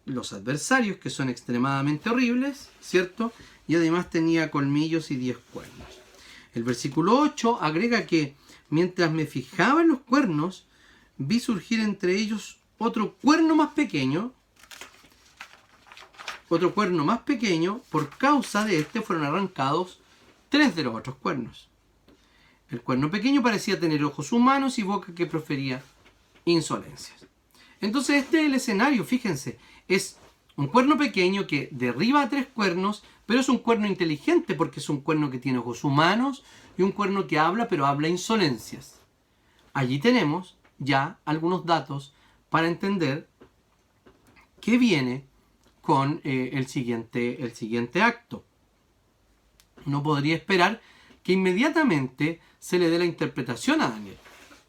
los 0.06 0.32
adversarios 0.32 0.96
que 0.96 1.08
son 1.08 1.28
extremadamente 1.28 2.10
horribles, 2.10 2.68
¿cierto? 2.80 3.32
Y 3.68 3.76
además 3.76 4.10
tenía 4.10 4.50
colmillos 4.50 5.12
y 5.12 5.16
diez 5.16 5.38
cuernos. 5.52 5.86
El 6.52 6.64
versículo 6.64 7.20
8 7.20 7.62
agrega 7.62 8.06
que 8.06 8.34
mientras 8.70 9.12
me 9.12 9.26
fijaba 9.26 9.82
en 9.82 9.88
los 9.88 10.00
cuernos, 10.00 10.66
vi 11.16 11.38
surgir 11.38 11.78
entre 11.78 12.16
ellos 12.16 12.58
otro 12.76 13.14
cuerno 13.22 13.54
más 13.54 13.72
pequeño, 13.74 14.32
otro 16.48 16.74
cuerno 16.74 17.04
más 17.04 17.20
pequeño, 17.20 17.80
por 17.90 18.08
causa 18.10 18.64
de 18.64 18.78
este 18.78 19.00
fueron 19.00 19.24
arrancados 19.24 20.00
tres 20.48 20.76
de 20.76 20.84
los 20.84 20.94
otros 20.94 21.16
cuernos. 21.16 21.68
El 22.70 22.80
cuerno 22.80 23.10
pequeño 23.10 23.42
parecía 23.42 23.78
tener 23.78 24.04
ojos 24.04 24.32
humanos 24.32 24.78
y 24.78 24.82
boca 24.82 25.14
que 25.14 25.26
profería 25.26 25.82
insolencias. 26.44 27.26
Entonces 27.80 28.24
este 28.24 28.40
es 28.40 28.46
el 28.46 28.54
escenario, 28.54 29.04
fíjense, 29.04 29.58
es 29.88 30.16
un 30.56 30.68
cuerno 30.68 30.96
pequeño 30.96 31.46
que 31.46 31.68
derriba 31.72 32.22
a 32.22 32.28
tres 32.28 32.46
cuernos, 32.46 33.02
pero 33.26 33.40
es 33.40 33.48
un 33.48 33.58
cuerno 33.58 33.86
inteligente 33.86 34.54
porque 34.54 34.80
es 34.80 34.88
un 34.88 35.00
cuerno 35.00 35.30
que 35.30 35.38
tiene 35.38 35.58
ojos 35.58 35.84
humanos 35.84 36.44
y 36.78 36.82
un 36.82 36.92
cuerno 36.92 37.26
que 37.26 37.38
habla, 37.38 37.68
pero 37.68 37.86
habla 37.86 38.08
insolencias. 38.08 39.00
Allí 39.72 39.98
tenemos 39.98 40.56
ya 40.78 41.18
algunos 41.24 41.66
datos 41.66 42.14
para 42.50 42.68
entender 42.68 43.28
qué 44.60 44.78
viene 44.78 45.24
con 45.84 46.22
eh, 46.24 46.50
el, 46.54 46.66
siguiente, 46.66 47.42
el 47.42 47.54
siguiente 47.54 48.02
acto. 48.02 48.42
Uno 49.84 50.02
podría 50.02 50.34
esperar 50.34 50.80
que 51.22 51.34
inmediatamente 51.34 52.40
se 52.58 52.78
le 52.78 52.88
dé 52.88 52.98
la 52.98 53.04
interpretación 53.04 53.82
a 53.82 53.90
Daniel. 53.90 54.16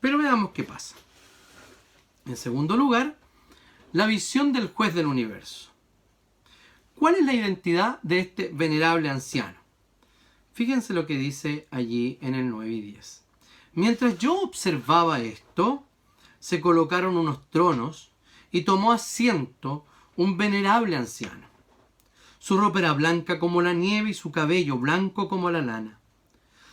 Pero 0.01 0.17
veamos 0.17 0.51
qué 0.51 0.63
pasa. 0.63 0.95
En 2.25 2.35
segundo 2.35 2.75
lugar, 2.75 3.17
la 3.93 4.07
visión 4.07 4.51
del 4.51 4.67
juez 4.67 4.93
del 4.93 5.05
universo. 5.05 5.71
¿Cuál 6.95 7.15
es 7.15 7.25
la 7.25 7.33
identidad 7.33 8.01
de 8.01 8.19
este 8.19 8.49
venerable 8.53 9.09
anciano? 9.09 9.57
Fíjense 10.51 10.93
lo 10.93 11.05
que 11.05 11.17
dice 11.17 11.65
allí 11.71 12.17
en 12.21 12.35
el 12.35 12.49
9 12.49 12.71
y 12.71 12.81
10. 12.81 13.23
Mientras 13.73 14.17
yo 14.17 14.41
observaba 14.41 15.21
esto, 15.21 15.85
se 16.39 16.59
colocaron 16.59 17.15
unos 17.15 17.49
tronos 17.49 18.11
y 18.51 18.63
tomó 18.63 18.91
asiento 18.91 19.85
un 20.17 20.37
venerable 20.37 20.95
anciano. 20.95 21.45
Su 22.39 22.57
ropa 22.57 22.79
era 22.79 22.93
blanca 22.93 23.39
como 23.39 23.61
la 23.61 23.73
nieve 23.73 24.11
y 24.11 24.13
su 24.13 24.31
cabello 24.31 24.77
blanco 24.77 25.27
como 25.27 25.49
la 25.49 25.61
lana. 25.61 25.99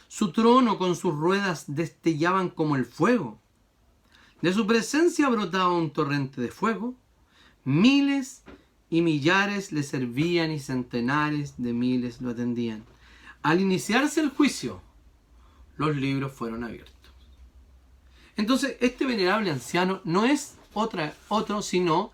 Su 0.08 0.32
trono 0.32 0.78
con 0.78 0.94
sus 0.96 1.14
ruedas 1.14 1.64
destellaban 1.68 2.50
como 2.50 2.76
el 2.76 2.84
fuego 2.84 3.38
De 4.42 4.52
su 4.52 4.66
presencia 4.66 5.28
brotaba 5.30 5.72
un 5.72 5.90
torrente 5.90 6.40
de 6.40 6.50
fuego, 6.50 6.94
miles 7.64 8.42
y 8.90 9.00
millares 9.00 9.72
le 9.72 9.82
servían 9.82 10.50
y 10.50 10.58
centenares 10.58 11.54
de 11.56 11.72
miles 11.72 12.20
lo 12.20 12.30
atendían. 12.30 12.84
Al 13.42 13.60
iniciarse 13.60 14.20
el 14.20 14.30
juicio, 14.30 14.82
los 15.76 15.96
libros 15.96 16.32
fueron 16.32 16.64
abiertos. 16.64 16.92
Entonces, 18.36 18.76
este 18.80 19.06
venerable 19.06 19.50
anciano 19.50 20.00
no 20.04 20.24
es 20.24 20.56
otro 20.74 21.62
sino 21.62 22.12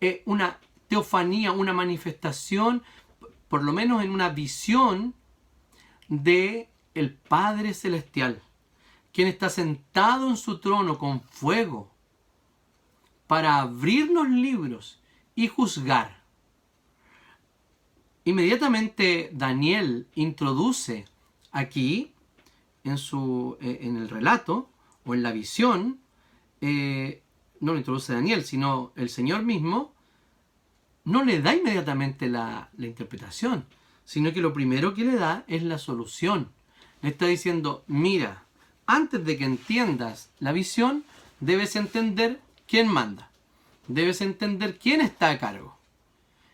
eh, 0.00 0.22
una 0.26 0.58
teofanía, 0.90 1.52
una 1.52 1.72
manifestación, 1.72 2.82
por 3.48 3.62
lo 3.62 3.72
menos 3.72 4.02
en 4.02 4.10
una 4.10 4.28
visión 4.30 5.14
de 6.08 6.68
el 6.94 7.14
Padre 7.14 7.74
Celestial, 7.74 8.42
quien 9.12 9.28
está 9.28 9.50
sentado 9.50 10.28
en 10.28 10.36
su 10.36 10.58
trono 10.58 10.98
con 10.98 11.20
fuego 11.20 11.92
para 13.28 13.60
abrirnos 13.60 14.28
libros 14.28 15.00
y 15.36 15.46
juzgar. 15.46 16.24
Inmediatamente 18.24 19.30
Daniel 19.32 20.08
introduce 20.16 21.04
aquí 21.52 22.12
en, 22.82 22.98
su, 22.98 23.56
eh, 23.60 23.78
en 23.82 23.96
el 23.96 24.08
relato 24.08 24.68
o 25.04 25.14
en 25.14 25.22
la 25.22 25.30
visión, 25.30 26.00
eh, 26.60 27.22
no 27.60 27.74
lo 27.74 27.78
introduce 27.78 28.12
Daniel, 28.12 28.44
sino 28.44 28.90
el 28.96 29.08
Señor 29.08 29.44
mismo, 29.44 29.94
no 31.04 31.24
le 31.24 31.40
da 31.40 31.54
inmediatamente 31.54 32.28
la, 32.28 32.70
interpretación, 32.78 33.64
sino 34.04 34.32
que 34.32 34.40
lo 34.40 34.52
primero 34.52 34.94
que 34.94 35.04
le 35.04 35.16
da 35.16 35.44
es 35.46 35.62
la 35.62 35.78
solución. 35.78 36.50
Le 37.02 37.10
está 37.10 37.26
diciendo, 37.26 37.84
mira, 37.86 38.44
antes 38.86 39.24
de 39.24 39.38
que 39.38 39.44
entiendas 39.44 40.30
la 40.38 40.52
visión, 40.52 41.04
debes 41.40 41.76
entender 41.76 42.40
quién 42.66 42.88
manda. 42.88 43.30
Debes 43.88 44.20
entender 44.20 44.78
quién 44.78 45.00
está 45.00 45.30
a 45.30 45.38
cargo. 45.38 45.78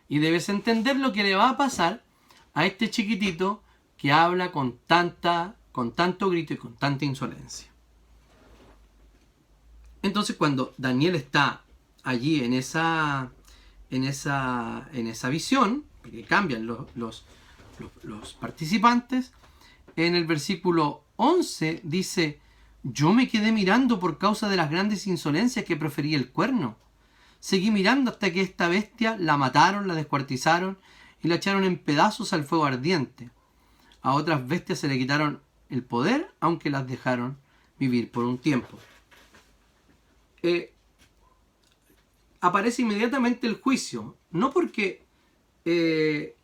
Y 0.09 0.21
debes 0.21 0.49
entender 0.49 0.97
lo 0.97 1.13
que 1.13 1.23
le 1.23 1.35
va 1.35 1.51
a 1.51 1.57
pasar 1.57 2.05
a 2.55 2.65
este 2.65 2.91
chiquitito 2.91 3.63
que 3.97 4.13
habla 4.13 4.53
con 4.53 4.79
tanta 4.87 5.57
con 5.77 5.93
tanto 5.93 6.31
grito 6.31 6.55
y 6.55 6.57
con 6.57 6.75
tanta 6.75 7.05
insolencia. 7.05 7.71
Entonces 10.01 10.35
cuando 10.35 10.73
Daniel 10.79 11.17
está 11.17 11.65
allí 12.03 12.43
en 12.43 12.55
esa, 12.55 13.31
en 13.91 14.05
esa, 14.05 14.89
en 14.93 15.07
esa 15.07 15.29
visión, 15.29 15.85
que 16.03 16.25
cambian 16.25 16.67
los, 16.67 16.87
los, 16.95 17.25
los 18.03 18.35
participantes, 18.35 19.33
en 19.97 20.15
el 20.15 20.27
versículo 20.27 21.05
11 21.17 21.81
dice, 21.85 22.41
yo 22.83 23.13
me 23.13 23.29
quedé 23.29 23.53
mirando 23.53 23.99
por 23.99 24.19
causa 24.19 24.49
de 24.49 24.57
las 24.57 24.71
grandes 24.71 25.07
insolencias 25.07 25.65
que 25.65 25.77
prefería 25.77 26.17
el 26.17 26.31
cuerno. 26.31 26.77
Seguí 27.41 27.71
mirando 27.71 28.11
hasta 28.11 28.33
que 28.33 28.43
esta 28.43 28.69
bestia 28.69 29.17
la 29.19 29.37
mataron, 29.37 29.89
la 29.89 29.95
descuartizaron 29.95 30.79
y 31.23 31.29
la 31.29 31.37
echaron 31.37 31.65
en 31.65 31.79
pedazos 31.79 32.33
al 32.33 32.45
fuego 32.45 32.67
ardiente. 32.67 33.31
A 34.03 34.15
otras 34.15 34.47
bestias 34.47 34.79
se 34.81 34.89
le 34.89 34.99
quitaron 34.99 35.41
el 35.71 35.83
poder, 35.83 36.31
aunque 36.41 36.71
las 36.71 36.87
dejaron 36.87 37.39
vivir 37.79 38.11
por 38.11 38.25
un 38.25 38.39
tiempo. 38.39 38.79
Eh, 40.43 40.73
aparece 42.41 42.83
inmediatamente 42.83 43.47
el 43.47 43.61
juicio, 43.61 44.17
no 44.31 44.51
porque, 44.51 45.05
eh, 45.65 46.37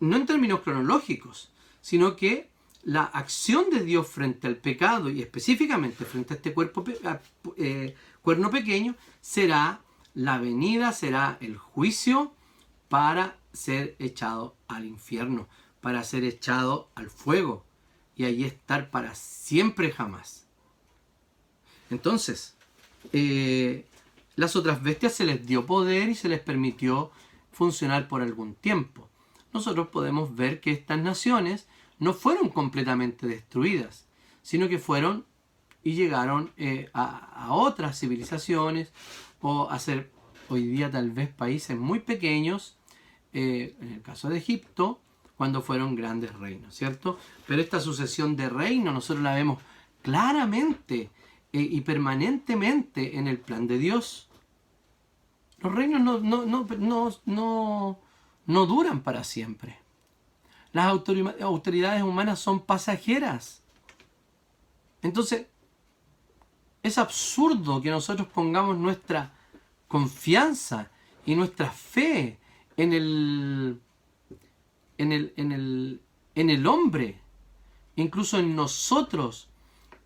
no 0.00 0.16
en 0.16 0.26
términos 0.26 0.60
cronológicos, 0.60 1.52
sino 1.80 2.16
que 2.16 2.50
la 2.82 3.04
acción 3.04 3.70
de 3.70 3.84
Dios 3.84 4.08
frente 4.08 4.46
al 4.46 4.56
pecado 4.56 5.08
y 5.08 5.22
específicamente 5.22 6.04
frente 6.04 6.34
a 6.34 6.36
este 6.36 6.52
cuerpo, 6.52 6.84
eh, 7.56 7.94
cuerno 8.22 8.50
pequeño 8.50 8.96
será 9.20 9.82
la 10.14 10.38
venida, 10.38 10.92
será 10.92 11.38
el 11.40 11.56
juicio 11.56 12.34
para 12.88 13.38
ser 13.52 13.96
echado 13.98 14.56
al 14.68 14.84
infierno, 14.84 15.48
para 15.80 16.02
ser 16.04 16.24
echado 16.24 16.90
al 16.94 17.08
fuego 17.08 17.64
y 18.16 18.24
allí 18.24 18.44
estar 18.44 18.90
para 18.90 19.14
siempre 19.14 19.90
jamás. 19.90 20.46
Entonces, 21.90 22.56
eh, 23.12 23.86
las 24.36 24.56
otras 24.56 24.82
bestias 24.82 25.14
se 25.14 25.24
les 25.24 25.46
dio 25.46 25.66
poder 25.66 26.08
y 26.08 26.14
se 26.14 26.28
les 26.28 26.40
permitió 26.40 27.10
funcionar 27.50 28.08
por 28.08 28.22
algún 28.22 28.54
tiempo. 28.54 29.08
Nosotros 29.52 29.88
podemos 29.88 30.34
ver 30.34 30.60
que 30.60 30.72
estas 30.72 30.98
naciones 30.98 31.66
no 31.98 32.14
fueron 32.14 32.48
completamente 32.48 33.26
destruidas, 33.26 34.06
sino 34.42 34.68
que 34.68 34.78
fueron 34.78 35.26
y 35.84 35.92
llegaron 35.92 36.52
eh, 36.56 36.88
a, 36.94 37.48
otras 37.50 37.98
civilizaciones 37.98 38.92
o 39.40 39.68
a 39.68 39.78
ser 39.78 40.10
hoy 40.48 40.66
día 40.66 40.90
tal 40.90 41.10
vez 41.10 41.28
países 41.28 41.76
muy 41.76 42.00
pequeños, 42.00 42.76
eh, 43.32 43.76
en 43.80 43.92
el 43.92 44.02
caso 44.02 44.28
de 44.28 44.38
Egipto, 44.38 45.00
cuando 45.36 45.60
fueron 45.60 45.96
grandes 45.96 46.34
reinos, 46.34 46.74
¿cierto? 46.74 47.18
Pero 47.46 47.60
esta 47.60 47.80
sucesión 47.80 48.36
de 48.36 48.48
reinos 48.48 48.94
nosotros 48.94 49.24
la 49.24 49.34
vemos 49.34 49.58
claramente 50.02 51.10
y 51.52 51.80
permanentemente 51.82 53.18
en 53.18 53.28
el 53.28 53.38
plan 53.38 53.66
de 53.66 53.78
Dios. 53.78 54.28
Los 55.58 55.74
reinos 55.74 56.00
no, 56.00 56.18
no, 56.18 56.66
no, 57.26 57.98
no 58.46 58.66
duran 58.66 59.02
para 59.02 59.22
siempre. 59.22 59.78
Las 60.72 60.86
autoridades 61.40 62.02
humanas 62.02 62.40
son 62.40 62.60
pasajeras. 62.60 63.62
Entonces, 65.02 65.46
es 66.82 66.98
absurdo 66.98 67.82
que 67.82 67.90
nosotros 67.90 68.26
pongamos 68.28 68.78
nuestra 68.78 69.34
confianza 69.88 70.90
y 71.26 71.34
nuestra 71.34 71.70
fe 71.70 72.38
en 72.76 72.92
el 72.92 73.80
en 74.98 75.12
el, 75.12 75.32
en 75.36 75.52
el, 75.52 76.00
en 76.34 76.50
el 76.50 76.66
hombre, 76.66 77.20
incluso 77.96 78.38
en 78.38 78.54
nosotros, 78.54 79.48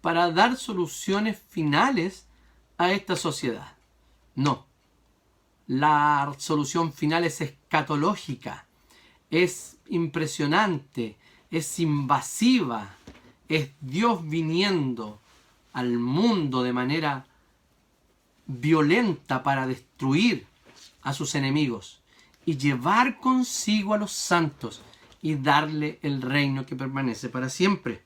para 0.07 0.31
dar 0.31 0.57
soluciones 0.57 1.37
finales 1.49 2.29
a 2.79 2.93
esta 2.93 3.17
sociedad. 3.17 3.73
No. 4.37 4.65
La 5.67 6.33
solución 6.39 6.93
final 6.93 7.25
es 7.25 7.41
escatológica, 7.41 8.69
es 9.33 9.79
impresionante, 9.89 11.17
es 11.51 11.81
invasiva, 11.81 12.95
es 13.49 13.71
Dios 13.81 14.21
viniendo 14.29 15.19
al 15.73 15.99
mundo 15.99 16.63
de 16.63 16.73
manera 16.73 17.27
violenta 18.47 19.43
para 19.43 19.67
destruir 19.67 20.47
a 21.03 21.15
sus 21.15 21.35
enemigos 21.35 22.01
y 22.45 22.57
llevar 22.57 23.19
consigo 23.19 23.93
a 23.93 23.99
los 23.99 24.13
santos 24.13 24.83
y 25.21 25.35
darle 25.35 25.99
el 26.03 26.23
reino 26.23 26.65
que 26.65 26.77
permanece 26.77 27.29
para 27.29 27.49
siempre. 27.49 28.06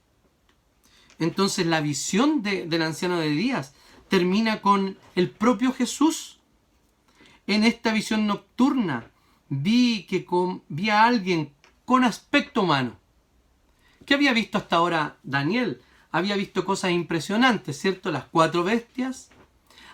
Entonces 1.21 1.67
la 1.67 1.81
visión 1.81 2.43
del 2.43 2.83
anciano 2.83 3.21
de 3.21 3.31
Díaz 3.31 3.75
termina 4.09 4.61
con 4.61 4.99
el 5.15 5.31
propio 5.31 5.73
Jesús. 5.73 6.41
En 7.47 7.63
esta 7.63 7.93
visión 7.93 8.27
nocturna 8.27 9.13
vi, 9.49 10.03
que 10.09 10.27
vi 10.69 10.91
a 10.91 11.05
alguien 11.05 11.53
con 11.85 12.03
aspecto 12.03 12.63
humano. 12.63 12.97
¿Qué 14.05 14.15
había 14.15 14.33
visto 14.33 14.59
hasta 14.59 14.75
ahora 14.75 15.19
Daniel? 15.23 15.81
Había 16.11 16.35
visto 16.35 16.65
cosas 16.65 16.91
impresionantes, 16.91 17.79
¿cierto? 17.79 18.11
Las 18.11 18.25
cuatro 18.25 18.65
bestias. 18.65 19.31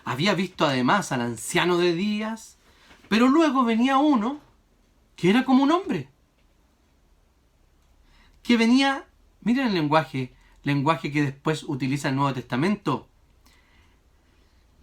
Había 0.03 0.33
visto 0.33 0.65
además 0.65 1.11
al 1.11 1.21
anciano 1.21 1.77
de 1.77 1.93
Díaz 1.93 2.57
pero 3.07 3.27
luego 3.27 3.63
venía 3.63 3.97
uno 3.97 4.39
que 5.15 5.29
era 5.29 5.45
como 5.45 5.63
un 5.63 5.71
hombre. 5.71 6.09
Que 8.43 8.57
venía, 8.57 9.05
miren 9.41 9.67
el 9.67 9.73
lenguaje, 9.73 10.33
lenguaje 10.67 11.11
que 11.11 11.23
después 11.23 11.63
utiliza 11.63 12.09
el 12.09 12.15
Nuevo 12.15 12.33
Testamento. 12.33 13.07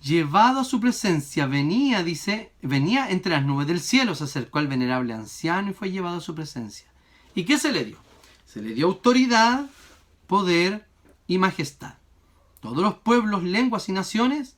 Llevado 0.03 0.61
a 0.61 0.64
su 0.64 0.81
presencia, 0.81 1.47
venía, 1.47 2.03
dice, 2.03 2.53
venía 2.62 3.11
entre 3.11 3.33
las 3.33 3.44
nubes 3.44 3.66
del 3.66 3.81
cielo, 3.81 4.14
se 4.14 4.25
acercó 4.25 4.59
al 4.59 4.66
venerable 4.66 5.14
anciano 5.14 5.70
y 5.70 5.75
fue 5.75 5.90
llevado 5.90 6.16
a 6.16 6.20
su 6.20 6.35
presencia. 6.35 6.87
¿Y 7.35 7.44
qué 7.44 7.59
se 7.59 7.70
le 7.70 7.85
dio? 7.85 7.99
Se 8.47 8.61
le 8.61 8.75
dio 8.75 8.87
autoridad, 8.87 9.66
poder 10.27 10.87
y 11.27 11.38
majestad. 11.38 11.94
Todos 12.61 12.83
los 12.83 12.94
pueblos, 12.94 13.42
lenguas 13.42 13.88
y 13.88 13.92
naciones 13.92 14.57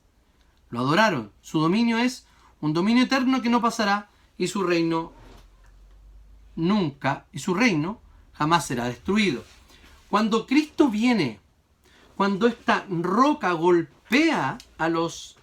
lo 0.71 0.81
adoraron. 0.81 1.33
Su 1.43 1.61
dominio 1.61 1.99
es 1.99 2.27
un 2.61 2.73
dominio 2.73 3.05
eterno 3.05 3.43
que 3.43 3.51
no 3.51 3.61
pasará 3.61 4.09
y 4.39 4.47
su 4.49 4.62
reino 4.62 5.12
nunca, 6.55 7.27
y 7.33 7.41
su 7.41 7.55
reino 7.55 8.01
jamás 8.33 8.67
será 8.67 8.85
destruido. 8.85 9.45
Cuando 10.11 10.47
Cristo 10.47 10.88
viene, 10.88 11.40
cuando 12.16 12.47
esta 12.47 12.87
roca 12.88 13.53
golpea 13.53 14.59
a 14.79 14.88
los, 14.88 15.37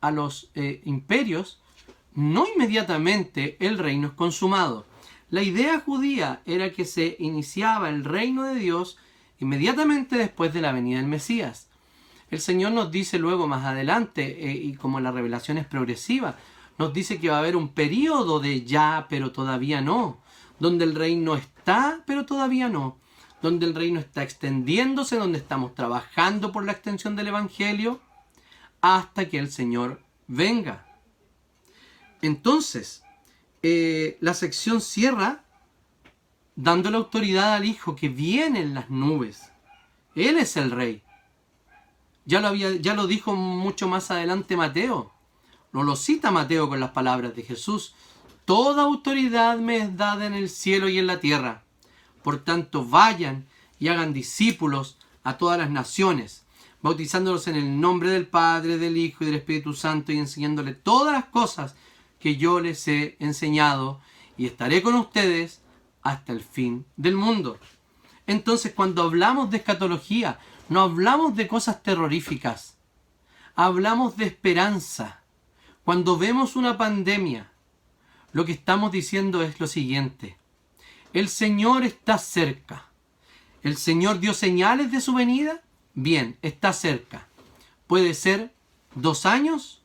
a 0.00 0.10
los 0.10 0.50
eh, 0.54 0.82
imperios, 0.84 1.60
no 2.14 2.46
inmediatamente 2.46 3.56
el 3.60 3.78
reino 3.78 4.08
es 4.08 4.14
consumado. 4.14 4.86
La 5.30 5.42
idea 5.42 5.80
judía 5.80 6.42
era 6.44 6.72
que 6.72 6.84
se 6.84 7.16
iniciaba 7.18 7.88
el 7.88 8.04
reino 8.04 8.44
de 8.44 8.56
Dios 8.56 8.98
inmediatamente 9.38 10.16
después 10.16 10.52
de 10.52 10.60
la 10.60 10.72
venida 10.72 10.98
del 10.98 11.06
Mesías. 11.06 11.68
El 12.30 12.40
Señor 12.40 12.72
nos 12.72 12.90
dice 12.90 13.18
luego 13.18 13.48
más 13.48 13.64
adelante, 13.64 14.50
eh, 14.50 14.52
y 14.52 14.74
como 14.74 15.00
la 15.00 15.12
revelación 15.12 15.58
es 15.58 15.66
progresiva, 15.66 16.36
nos 16.78 16.92
dice 16.92 17.18
que 17.18 17.30
va 17.30 17.36
a 17.36 17.40
haber 17.40 17.56
un 17.56 17.68
periodo 17.68 18.38
de 18.38 18.64
ya, 18.64 19.06
pero 19.08 19.32
todavía 19.32 19.80
no, 19.80 20.20
donde 20.58 20.84
el 20.84 20.94
reino 20.94 21.34
está, 21.34 22.02
pero 22.06 22.26
todavía 22.26 22.68
no, 22.68 22.98
donde 23.42 23.66
el 23.66 23.74
reino 23.74 24.00
está 24.00 24.22
extendiéndose, 24.22 25.16
donde 25.16 25.38
estamos 25.38 25.74
trabajando 25.74 26.52
por 26.52 26.64
la 26.64 26.72
extensión 26.72 27.16
del 27.16 27.28
Evangelio, 27.28 28.00
hasta 28.80 29.28
que 29.28 29.38
el 29.38 29.50
Señor 29.50 30.00
venga. 30.26 30.86
Entonces, 32.22 33.02
eh, 33.62 34.18
la 34.20 34.34
sección 34.34 34.80
cierra 34.80 35.44
dando 36.56 36.90
la 36.90 36.98
autoridad 36.98 37.54
al 37.54 37.64
Hijo 37.64 37.96
que 37.96 38.08
viene 38.08 38.60
en 38.60 38.74
las 38.74 38.90
nubes. 38.90 39.50
Él 40.14 40.36
es 40.36 40.56
el 40.56 40.70
Rey. 40.70 41.02
Ya 42.26 42.40
lo, 42.40 42.48
había, 42.48 42.72
ya 42.76 42.94
lo 42.94 43.06
dijo 43.06 43.34
mucho 43.34 43.88
más 43.88 44.10
adelante 44.10 44.56
Mateo. 44.56 45.12
No 45.72 45.82
lo 45.82 45.96
cita 45.96 46.30
Mateo 46.30 46.68
con 46.68 46.80
las 46.80 46.90
palabras 46.90 47.34
de 47.34 47.42
Jesús. 47.42 47.94
Toda 48.44 48.82
autoridad 48.82 49.58
me 49.58 49.78
es 49.78 49.96
dada 49.96 50.26
en 50.26 50.34
el 50.34 50.48
cielo 50.48 50.88
y 50.88 50.98
en 50.98 51.06
la 51.06 51.20
tierra. 51.20 51.62
Por 52.22 52.44
tanto, 52.44 52.84
vayan 52.84 53.46
y 53.78 53.88
hagan 53.88 54.12
discípulos 54.12 54.98
a 55.22 55.38
todas 55.38 55.58
las 55.58 55.70
naciones, 55.70 56.44
bautizándolos 56.82 57.48
en 57.48 57.56
el 57.56 57.80
nombre 57.80 58.10
del 58.10 58.26
Padre, 58.26 58.78
del 58.78 58.96
Hijo 58.96 59.24
y 59.24 59.26
del 59.26 59.36
Espíritu 59.36 59.74
Santo 59.74 60.12
y 60.12 60.18
enseñándole 60.18 60.74
todas 60.74 61.12
las 61.12 61.26
cosas 61.26 61.74
que 62.18 62.36
yo 62.36 62.60
les 62.60 62.86
he 62.88 63.16
enseñado 63.18 64.00
y 64.36 64.46
estaré 64.46 64.82
con 64.82 64.94
ustedes 64.94 65.60
hasta 66.02 66.32
el 66.32 66.40
fin 66.40 66.86
del 66.96 67.16
mundo. 67.16 67.58
Entonces, 68.26 68.72
cuando 68.72 69.02
hablamos 69.02 69.50
de 69.50 69.58
escatología, 69.58 70.38
no 70.68 70.80
hablamos 70.80 71.34
de 71.36 71.48
cosas 71.48 71.82
terroríficas, 71.82 72.76
hablamos 73.54 74.16
de 74.16 74.26
esperanza. 74.26 75.22
Cuando 75.84 76.16
vemos 76.16 76.54
una 76.56 76.78
pandemia, 76.78 77.50
lo 78.32 78.44
que 78.44 78.52
estamos 78.52 78.92
diciendo 78.92 79.42
es 79.42 79.58
lo 79.58 79.66
siguiente. 79.66 80.39
El 81.12 81.28
Señor 81.28 81.82
está 81.84 82.18
cerca. 82.18 82.86
¿El 83.62 83.76
Señor 83.76 84.20
dio 84.20 84.32
señales 84.32 84.92
de 84.92 85.00
su 85.00 85.14
venida? 85.14 85.62
Bien, 85.94 86.38
está 86.42 86.72
cerca. 86.72 87.26
Puede 87.86 88.14
ser 88.14 88.54
dos 88.94 89.26
años, 89.26 89.82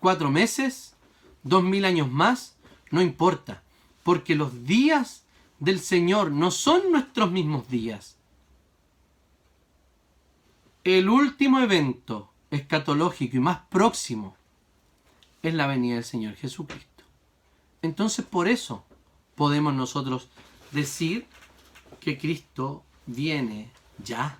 cuatro 0.00 0.30
meses, 0.30 0.94
dos 1.42 1.62
mil 1.62 1.84
años 1.84 2.10
más, 2.10 2.56
no 2.90 3.00
importa, 3.00 3.62
porque 4.02 4.34
los 4.34 4.64
días 4.64 5.22
del 5.60 5.78
Señor 5.80 6.32
no 6.32 6.50
son 6.50 6.90
nuestros 6.90 7.30
mismos 7.30 7.68
días. 7.68 8.16
El 10.82 11.08
último 11.08 11.60
evento 11.60 12.32
escatológico 12.50 13.36
y 13.36 13.40
más 13.40 13.60
próximo 13.70 14.36
es 15.42 15.54
la 15.54 15.68
venida 15.68 15.94
del 15.94 16.04
Señor 16.04 16.34
Jesucristo. 16.34 17.04
Entonces 17.80 18.24
por 18.24 18.48
eso 18.48 18.84
podemos 19.42 19.74
nosotros 19.74 20.28
decir 20.70 21.26
que 21.98 22.16
Cristo 22.16 22.84
viene 23.06 23.72
ya. 23.98 24.38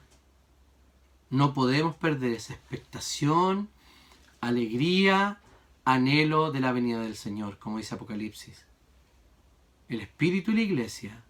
No 1.28 1.54
podemos 1.54 1.96
perder 1.96 2.34
esa 2.34 2.52
expectación, 2.52 3.68
alegría, 4.40 5.40
anhelo 5.84 6.52
de 6.52 6.60
la 6.60 6.70
venida 6.70 7.00
del 7.00 7.16
Señor, 7.16 7.58
como 7.58 7.78
dice 7.78 7.96
Apocalipsis. 7.96 8.64
El 9.88 10.02
Espíritu 10.02 10.52
y 10.52 10.54
la 10.54 10.60
Iglesia 10.60 11.24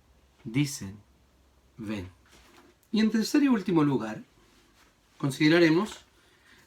dicen, 0.45 0.99
ven. 1.79 2.11
Y 2.91 3.01
en 3.01 3.11
tercer 3.11 3.43
y 3.43 3.49
último 3.49 3.85
lugar, 3.85 4.23
consideraremos 5.17 6.05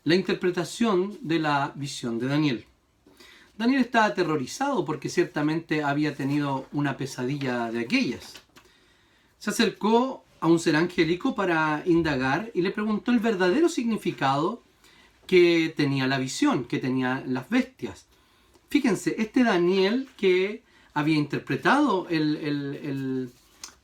la 0.06 0.16
interpretación 0.16 1.20
de 1.22 1.38
la 1.38 1.72
visión 1.76 2.18
de 2.18 2.30
Daniel. 2.30 2.66
Daniel 3.58 3.82
estaba 3.82 4.06
aterrorizado 4.06 4.84
porque 4.86 5.10
ciertamente 5.10 5.84
había 5.84 6.16
tenido 6.16 6.68
una 6.72 6.98
pesadilla 6.98 7.72
de 7.72 7.80
aquellas. 7.80 8.34
Se 9.40 9.50
acercó 9.50 10.24
a 10.40 10.48
un 10.48 10.60
ser 10.60 10.76
angélico 10.76 11.36
para 11.36 11.84
indagar 11.86 12.52
y 12.54 12.62
le 12.62 12.72
preguntó 12.72 13.12
el 13.12 13.20
verdadero 13.20 13.70
significado 13.70 14.62
que 15.28 15.74
tenía 15.76 16.08
la 16.08 16.18
visión, 16.18 16.66
que 16.66 16.80
tenía 16.80 17.24
las 17.26 17.50
bestias. 17.50 18.06
Fíjense, 18.70 19.16
este 19.18 19.44
Daniel 19.44 20.10
que 20.18 20.64
había 20.94 21.16
interpretado 21.16 22.08
el, 22.10 23.32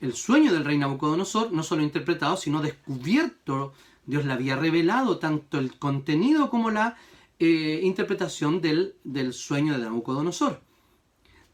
el 0.01 0.13
sueño 0.13 0.51
del 0.51 0.65
rey 0.65 0.77
Nabucodonosor, 0.77 1.51
no 1.51 1.63
solo 1.63 1.83
interpretado, 1.83 2.35
sino 2.35 2.61
descubierto 2.61 3.73
Dios 4.05 4.25
le 4.25 4.33
había 4.33 4.55
revelado 4.55 5.19
tanto 5.19 5.59
el 5.59 5.77
contenido 5.77 6.49
como 6.49 6.71
la 6.71 6.97
eh, 7.43 7.79
interpretación 7.81 8.61
del, 8.61 9.33
sueño 9.33 9.73
de 9.73 9.79
Nabucodonosor. 9.79 10.61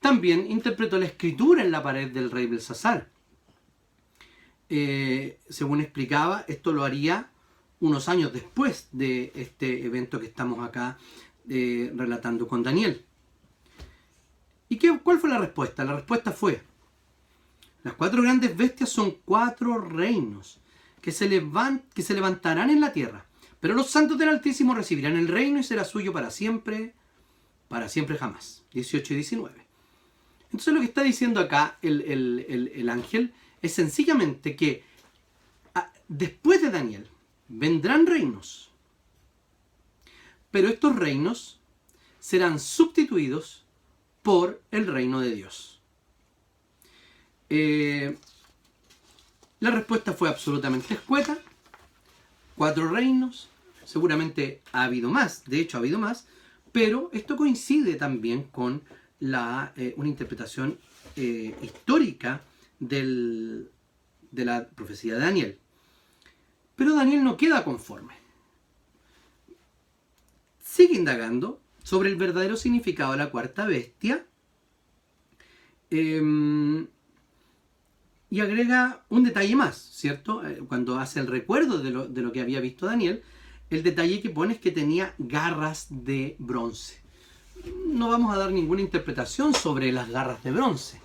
También 0.01 0.51
interpretó 0.51 0.99
la 0.99 1.05
escritura 1.05 1.63
en 1.63 1.71
la 1.71 1.81
pared 1.81 2.11
del 2.11 2.29
rey 2.29 2.45
Belsasar. 2.45 3.09
Eh, 4.67 5.39
según 5.47 5.79
explicaba, 5.79 6.43
esto 6.49 6.73
lo 6.73 6.83
haría 6.83 7.31
unos 7.79 8.09
años 8.09 8.33
después 8.33 8.89
de 8.91 9.31
este 9.33 9.85
evento 9.85 10.19
que 10.19 10.25
estamos 10.25 10.67
acá 10.67 10.97
eh, 11.47 11.89
relatando 11.95 12.49
con 12.49 12.63
Daniel. 12.63 13.05
¿Y 14.67 14.75
qué, 14.75 14.99
cuál 15.01 15.19
fue 15.19 15.29
la 15.29 15.37
respuesta? 15.37 15.85
La 15.85 15.95
respuesta 15.95 16.33
fue, 16.33 16.61
las 17.83 17.93
cuatro 17.93 18.21
grandes 18.21 18.57
bestias 18.57 18.89
son 18.89 19.19
cuatro 19.23 19.77
reinos 19.77 20.59
que 20.99 21.13
se, 21.13 21.29
que 21.93 22.01
se 22.01 22.13
levantarán 22.13 22.71
en 22.71 22.81
la 22.81 22.91
tierra. 22.91 23.26
Pero 23.59 23.73
los 23.73 23.89
santos 23.89 24.17
del 24.17 24.29
Altísimo 24.29 24.75
recibirán 24.75 25.17
el 25.17 25.27
reino 25.27 25.59
y 25.59 25.63
será 25.63 25.83
suyo 25.83 26.13
para 26.13 26.29
siempre, 26.29 26.93
para 27.67 27.89
siempre 27.89 28.17
jamás. 28.17 28.63
18 28.73 29.13
y 29.13 29.15
19. 29.17 29.67
Entonces 30.45 30.73
lo 30.73 30.79
que 30.79 30.85
está 30.85 31.03
diciendo 31.03 31.39
acá 31.39 31.77
el, 31.81 32.89
ángel 32.89 33.33
es 33.61 33.73
sencillamente 33.73 34.55
que 34.55 34.83
ah, 35.75 35.91
después 36.07 36.61
de 36.61 36.71
Daniel 36.71 37.07
vendrán 37.47 38.05
reinos, 38.05 38.71
pero 40.51 40.67
estos 40.69 40.95
reinos 40.95 41.59
serán 42.19 42.59
sustituidos 42.59 43.65
por 44.21 44.61
el 44.71 44.87
reino 44.87 45.19
de 45.19 45.31
Dios. 45.31 45.81
Eh, 47.49 48.17
la 49.59 49.71
respuesta 49.71 50.13
fue 50.13 50.29
absolutamente 50.29 50.93
escueta. 50.93 51.37
Cuatro 52.57 52.89
reinos, 52.89 53.49
seguramente 53.85 54.63
ha 54.71 54.85
habido 54.85 55.11
más, 55.11 55.45
de 55.45 55.59
hecho 55.59 55.77
ha 55.77 55.79
habido 55.79 55.99
más, 55.99 56.27
pero 56.71 57.11
esto 57.13 57.35
coincide 57.35 57.93
también 57.95 58.45
con 58.45 58.81
la, 59.19 59.73
eh, 59.77 59.93
una 59.95 60.09
interpretación 60.09 60.79
eh, 61.15 61.55
histórica 61.61 62.41
de 62.79 63.69
la 64.31 64.67
profecía 64.69 65.13
de 65.13 65.19
Daniel. 65.19 65.59
Pero 66.75 66.95
Daniel 66.95 67.23
no 67.23 67.37
queda 67.37 67.63
conforme. 67.63 68.15
Sigue 70.59 70.95
indagando 70.95 71.61
sobre 71.83 72.09
el 72.09 72.15
verdadero 72.15 72.57
significado 72.57 73.11
de 73.11 73.19
la 73.19 73.29
cuarta 73.29 73.67
bestia. 73.67 74.25
Em, 75.91 76.87
y 78.29 78.41
agrega 78.41 79.05
un 79.09 79.23
detalle 79.23 79.55
más, 79.55 79.77
¿cierto? 79.77 80.45
Eh, 80.45 80.61
cuando 80.67 80.99
hace 80.99 81.19
el 81.19 81.27
recuerdo 81.27 81.79
de 81.79 82.21
lo, 82.21 82.31
que 82.31 82.41
había 82.41 82.59
visto 82.59 82.85
Daniel, 82.85 83.23
el 83.69 83.83
detalle 83.83 84.21
que 84.21 84.29
pone 84.29 84.53
es 84.53 84.59
que 84.59 84.71
tenía 84.71 85.13
garras 85.17 85.87
de 85.89 86.35
bronce. 86.39 87.01
No 87.87 88.09
vamos 88.09 88.33
a 88.33 88.37
dar 88.37 88.51
ninguna 88.51 88.81
interpretación 88.81 89.53
sobre 89.53 89.91
las 89.91 90.09
garras 90.09 90.43
de 90.43 90.51
bronce, 90.51 91.01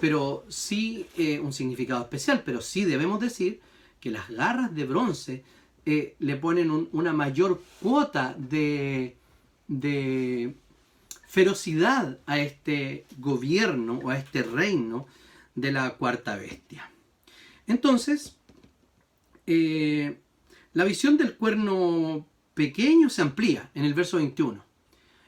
pero 0.00 0.44
sí 0.48 1.06
eh, 1.16 1.38
un 1.38 1.52
significado 1.52 2.02
especial, 2.02 2.42
pero 2.44 2.60
sí 2.60 2.84
debemos 2.84 3.20
decir 3.20 3.60
que 4.00 4.10
las 4.10 4.28
garras 4.28 4.74
de 4.74 4.84
bronce 4.84 5.44
eh, 5.86 6.16
le 6.18 6.36
ponen 6.36 6.88
una 6.92 7.12
mayor 7.12 7.62
cuota 7.80 8.34
de, 8.38 9.16
de 9.68 10.54
ferocidad 11.26 12.18
a 12.26 12.38
este 12.38 13.04
gobierno 13.18 14.00
o 14.02 14.10
a 14.10 14.18
este 14.18 14.42
reino 14.42 15.06
de 15.54 15.72
la 15.72 15.94
cuarta 15.96 16.36
bestia. 16.36 16.90
Entonces, 17.66 18.36
eh, 19.46 20.20
la 20.72 20.84
visión 20.84 21.16
del 21.16 21.36
cuerno 21.36 22.26
pequeño 22.54 23.08
se 23.08 23.22
amplía 23.22 23.70
en 23.74 23.84
el 23.84 23.94
verso 23.94 24.16
21 24.16 24.64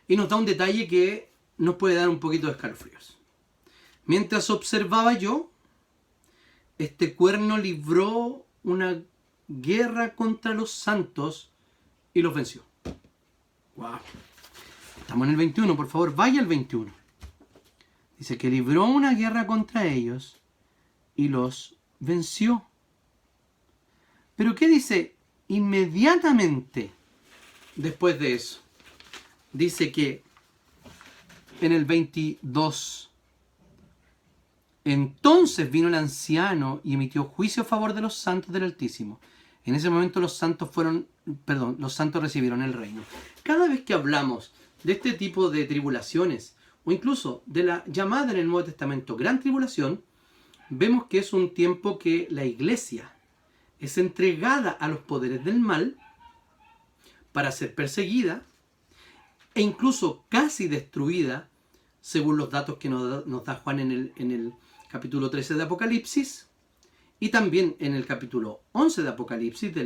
y 0.09 0.17
nos 0.17 0.29
da 0.29 0.37
un 0.37 0.47
detalle 0.47 0.87
que 0.87 1.31
nos 1.59 1.77
puede 1.77 1.97
dar 1.97 2.09
un 2.09 2.21
poquito 2.21 2.47
de 2.47 2.53
escalofríos. 2.53 3.17
Mientras 4.05 4.51
observaba 4.51 5.15
yo, 5.15 5.51
este 6.79 7.15
cuerno 7.15 7.59
libró 7.59 8.47
una 8.62 9.03
guerra 9.49 10.15
contra 10.15 10.55
los 10.55 10.71
santos 10.71 11.51
y 12.12 12.23
los 12.23 12.35
venció. 12.35 12.62
Wow. 13.77 13.99
Estamos 15.01 15.27
en 15.27 15.33
el 15.33 15.37
21, 15.37 15.77
por 15.77 15.89
favor, 15.89 16.15
vaya 16.15 16.41
al 16.41 16.47
21. 16.47 16.93
Dice 18.19 18.39
que 18.39 18.51
libró 18.51 18.85
una 18.87 19.15
guerra 19.15 19.47
contra 19.47 19.87
ellos 19.87 20.41
y 21.15 21.29
los 21.29 21.77
venció. 22.01 22.67
Pero 24.37 24.55
¿qué 24.55 24.69
dice 24.69 25.17
inmediatamente 25.49 26.93
después 27.77 28.19
de 28.19 28.35
eso, 28.35 28.61
dice 29.53 29.93
que 29.93 30.23
en 31.61 31.73
el 31.73 31.85
22, 31.85 33.11
entonces 34.85 35.71
vino 35.71 35.89
el 35.89 35.95
anciano 35.95 36.81
y 36.85 36.95
emitió 36.95 37.25
juicio 37.25 37.63
a 37.63 37.67
favor 37.67 37.95
de 37.95 38.01
los 38.01 38.15
santos 38.15 38.53
del 38.53 38.65
Altísimo. 38.65 39.21
En 39.65 39.75
ese 39.75 39.91
momento 39.91 40.21
los 40.21 40.37
santos 40.37 40.71
fueron, 40.71 41.07
perdón, 41.45 41.77
los 41.79 41.93
santos 41.93 42.23
recibieron 42.23 42.63
el 42.63 42.73
reino. 42.73 43.03
Cada 43.43 43.69
vez 43.69 43.83
que 43.83 43.95
hablamos 43.95 44.53
de 44.85 44.93
este 44.93 45.13
tipo 45.13 45.51
de 45.51 45.65
tribulaciones, 45.65 46.56
o 46.87 46.92
incluso 46.92 47.42
de 47.46 47.64
la 47.64 47.85
llamada 47.87 48.31
en 48.31 48.38
el 48.38 48.46
Nuevo 48.46 48.64
Testamento 48.64 49.16
gran 49.16 49.40
tribulación, 49.40 50.05
vemos 50.70 51.07
que 51.07 51.18
es 51.18 51.33
un 51.33 51.53
tiempo 51.53 51.99
que 51.99 52.29
la 52.31 52.44
iglesia 52.44 53.12
es 53.81 53.99
entregada 53.99 54.70
a 54.70 54.87
los 54.87 55.01
poderes 55.01 55.44
del 55.44 55.59
mal 55.59 55.99
para 57.33 57.51
ser 57.51 57.75
perseguida 57.75 58.44
e 59.55 59.62
incluso 59.62 60.25
casi 60.29 60.68
destruida, 60.68 61.49
según 62.01 62.37
los 62.37 62.51
datos 62.51 62.79
que 62.79 62.88
nos 62.88 63.44
da, 63.44 63.55
Juan 63.57 63.81
en 63.81 63.90
el, 63.90 64.55
capítulo 64.88 65.29
13 65.29 65.55
de 65.55 65.64
Apocalipsis 65.64 66.46
y 67.18 67.31
también 67.31 67.75
en 67.81 67.94
el 67.94 68.07
capítulo 68.07 68.61
11 68.72 69.03
de 69.03 69.09
Apocalipsis 69.09 69.75
de 69.75 69.85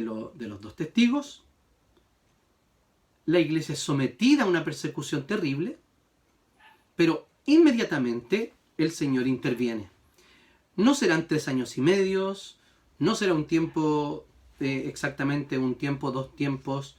los 0.00 0.60
dos 0.60 0.76
testigos. 0.76 1.47
La 3.28 3.40
iglesia 3.40 3.74
es 3.74 3.80
sometida 3.80 4.44
a 4.44 4.46
una 4.46 4.64
persecución 4.64 5.26
terrible, 5.26 5.76
pero 6.96 7.28
inmediatamente 7.44 8.54
el 8.78 8.90
Señor 8.90 9.26
interviene. 9.26 9.90
No 10.76 10.94
serán 10.94 11.28
tres 11.28 11.46
años 11.46 11.76
y 11.76 11.82
medios, 11.82 12.58
no 12.98 13.14
será 13.14 13.34
un 13.34 13.44
tiempo, 13.44 14.24
eh, 14.60 14.84
exactamente 14.86 15.58
un 15.58 15.74
tiempo, 15.74 16.10
dos 16.10 16.34
tiempos, 16.36 16.96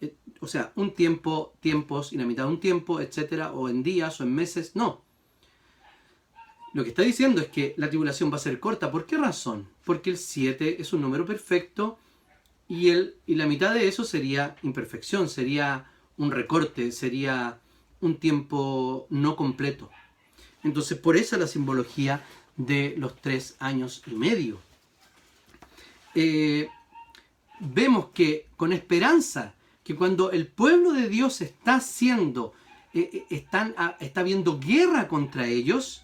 eh, 0.00 0.16
o 0.40 0.48
sea, 0.48 0.72
un 0.74 0.96
tiempo, 0.96 1.54
tiempos 1.60 2.12
y 2.12 2.16
la 2.16 2.26
mitad 2.26 2.46
de 2.46 2.50
un 2.50 2.60
tiempo, 2.60 3.00
etcétera, 3.00 3.52
o 3.52 3.68
en 3.68 3.84
días 3.84 4.20
o 4.20 4.24
en 4.24 4.34
meses, 4.34 4.74
no. 4.74 5.04
Lo 6.74 6.82
que 6.82 6.88
está 6.88 7.02
diciendo 7.02 7.40
es 7.40 7.50
que 7.50 7.74
la 7.76 7.88
tribulación 7.88 8.32
va 8.32 8.36
a 8.36 8.40
ser 8.40 8.58
corta. 8.58 8.90
¿Por 8.90 9.06
qué 9.06 9.16
razón? 9.16 9.68
Porque 9.84 10.10
el 10.10 10.18
7 10.18 10.82
es 10.82 10.92
un 10.92 11.02
número 11.02 11.24
perfecto 11.24 12.00
y, 12.68 12.90
el, 12.90 13.16
y 13.26 13.34
la 13.34 13.46
mitad 13.46 13.74
de 13.74 13.88
eso 13.88 14.04
sería 14.04 14.56
imperfección, 14.62 15.28
sería 15.28 15.90
un 16.16 16.30
recorte, 16.30 16.92
sería 16.92 17.60
un 18.00 18.16
tiempo 18.16 19.06
no 19.10 19.36
completo. 19.36 19.90
Entonces, 20.62 20.98
por 20.98 21.16
eso 21.16 21.36
la 21.38 21.46
simbología 21.46 22.24
de 22.56 22.94
los 22.98 23.16
tres 23.16 23.56
años 23.60 24.02
y 24.06 24.10
medio. 24.10 24.58
Eh, 26.14 26.68
vemos 27.60 28.08
que 28.12 28.46
con 28.56 28.72
esperanza, 28.72 29.54
que 29.84 29.94
cuando 29.94 30.32
el 30.32 30.46
pueblo 30.46 30.92
de 30.92 31.08
Dios 31.08 31.40
está 31.40 31.76
haciendo, 31.76 32.52
eh, 32.92 33.10
eh, 33.12 33.26
están, 33.30 33.74
ah, 33.78 33.96
está 34.00 34.20
habiendo 34.20 34.58
guerra 34.58 35.08
contra 35.08 35.46
ellos, 35.46 36.02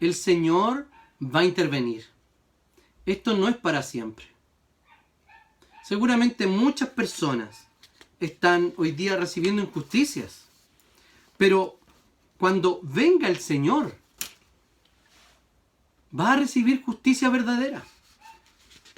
el 0.00 0.14
Señor 0.14 0.88
va 1.22 1.40
a 1.40 1.44
intervenir. 1.44 2.04
Esto 3.06 3.36
no 3.36 3.48
es 3.48 3.56
para 3.56 3.82
siempre. 3.82 4.31
Seguramente 5.82 6.46
muchas 6.46 6.88
personas 6.90 7.66
están 8.20 8.72
hoy 8.76 8.92
día 8.92 9.16
recibiendo 9.16 9.62
injusticias, 9.62 10.44
pero 11.36 11.78
cuando 12.38 12.80
venga 12.82 13.28
el 13.28 13.38
Señor, 13.38 13.96
va 16.18 16.32
a 16.32 16.36
recibir 16.36 16.82
justicia 16.82 17.28
verdadera. 17.30 17.84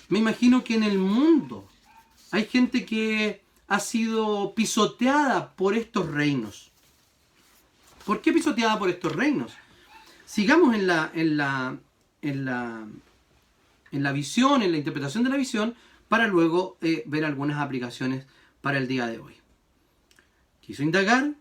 Me 0.09 0.19
imagino 0.19 0.63
que 0.63 0.75
en 0.75 0.83
el 0.83 0.99
mundo 0.99 1.67
hay 2.31 2.45
gente 2.47 2.85
que 2.85 3.43
ha 3.67 3.81
sido 3.81 4.55
pisoteada 4.55 5.55
por 5.55 5.75
estos 5.75 6.07
reinos. 6.11 6.71
¿Por 8.05 8.21
qué 8.21 8.33
pisoteada 8.33 8.79
por 8.79 8.91
estos 8.91 9.15
reinos? 9.15 9.53
Sigamos 10.27 10.75
en 10.75 10.87
la, 10.87 11.11
en 11.15 11.37
la, 11.39 11.79
en 12.21 12.45
la, 12.45 12.87
en 13.91 14.03
la 14.03 14.13
visión, 14.13 14.63
en 14.63 14.73
la 14.73 14.79
interpretación 14.79 15.25
de 15.25 15.31
la 15.31 15.37
visión, 15.37 15.75
para 16.09 16.27
luego 16.27 16.79
eh, 16.81 17.03
ver 17.07 17.25
algunas 17.25 17.59
aplicaciones 17.59 18.27
para 18.61 18.79
el 18.79 18.89
día 18.89 19.07
de 19.07 19.19
hoy. 19.19 19.35
Quiso 20.61 20.83
indagar, 20.83 21.35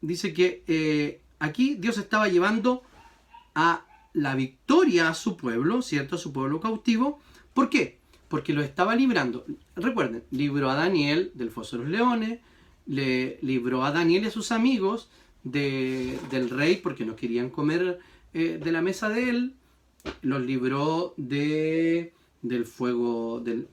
dice 0.00 0.32
que 0.32 0.64
eh, 0.66 1.20
aquí 1.38 1.76
Dios 1.76 1.98
estaba 1.98 2.28
llevando 2.28 2.82
a 3.54 3.84
la 4.12 4.34
victoria 4.34 5.08
a 5.08 5.14
su 5.14 5.36
pueblo, 5.36 5.82
¿cierto? 5.82 6.16
A 6.16 6.18
su 6.18 6.32
pueblo 6.32 6.60
cautivo. 6.60 7.20
¿Por 7.54 7.70
qué? 7.70 7.98
Porque 8.28 8.52
lo 8.52 8.62
estaba 8.62 8.94
librando. 8.96 9.44
Recuerden, 9.76 10.24
libró 10.30 10.70
a 10.70 10.74
Daniel 10.74 11.30
del 11.34 11.50
foso 11.50 11.76
de 11.76 11.84
los 11.84 11.92
leones, 11.92 12.40
le 12.86 13.38
libró 13.42 13.84
a 13.84 13.92
Daniel 13.92 14.24
y 14.24 14.26
a 14.26 14.30
sus 14.30 14.52
amigos 14.52 15.08
del 15.42 16.50
rey 16.50 16.76
porque 16.76 17.04
no 17.04 17.16
querían 17.16 17.50
comer 17.50 17.98
eh, 18.34 18.60
de 18.62 18.72
la 18.72 18.82
mesa 18.82 19.08
de 19.08 19.30
él, 19.30 19.54
los 20.22 20.42
libró 20.42 21.14
de, 21.16 22.12
del 22.42 22.64
fuego, 22.64 23.40
del, 23.40 23.68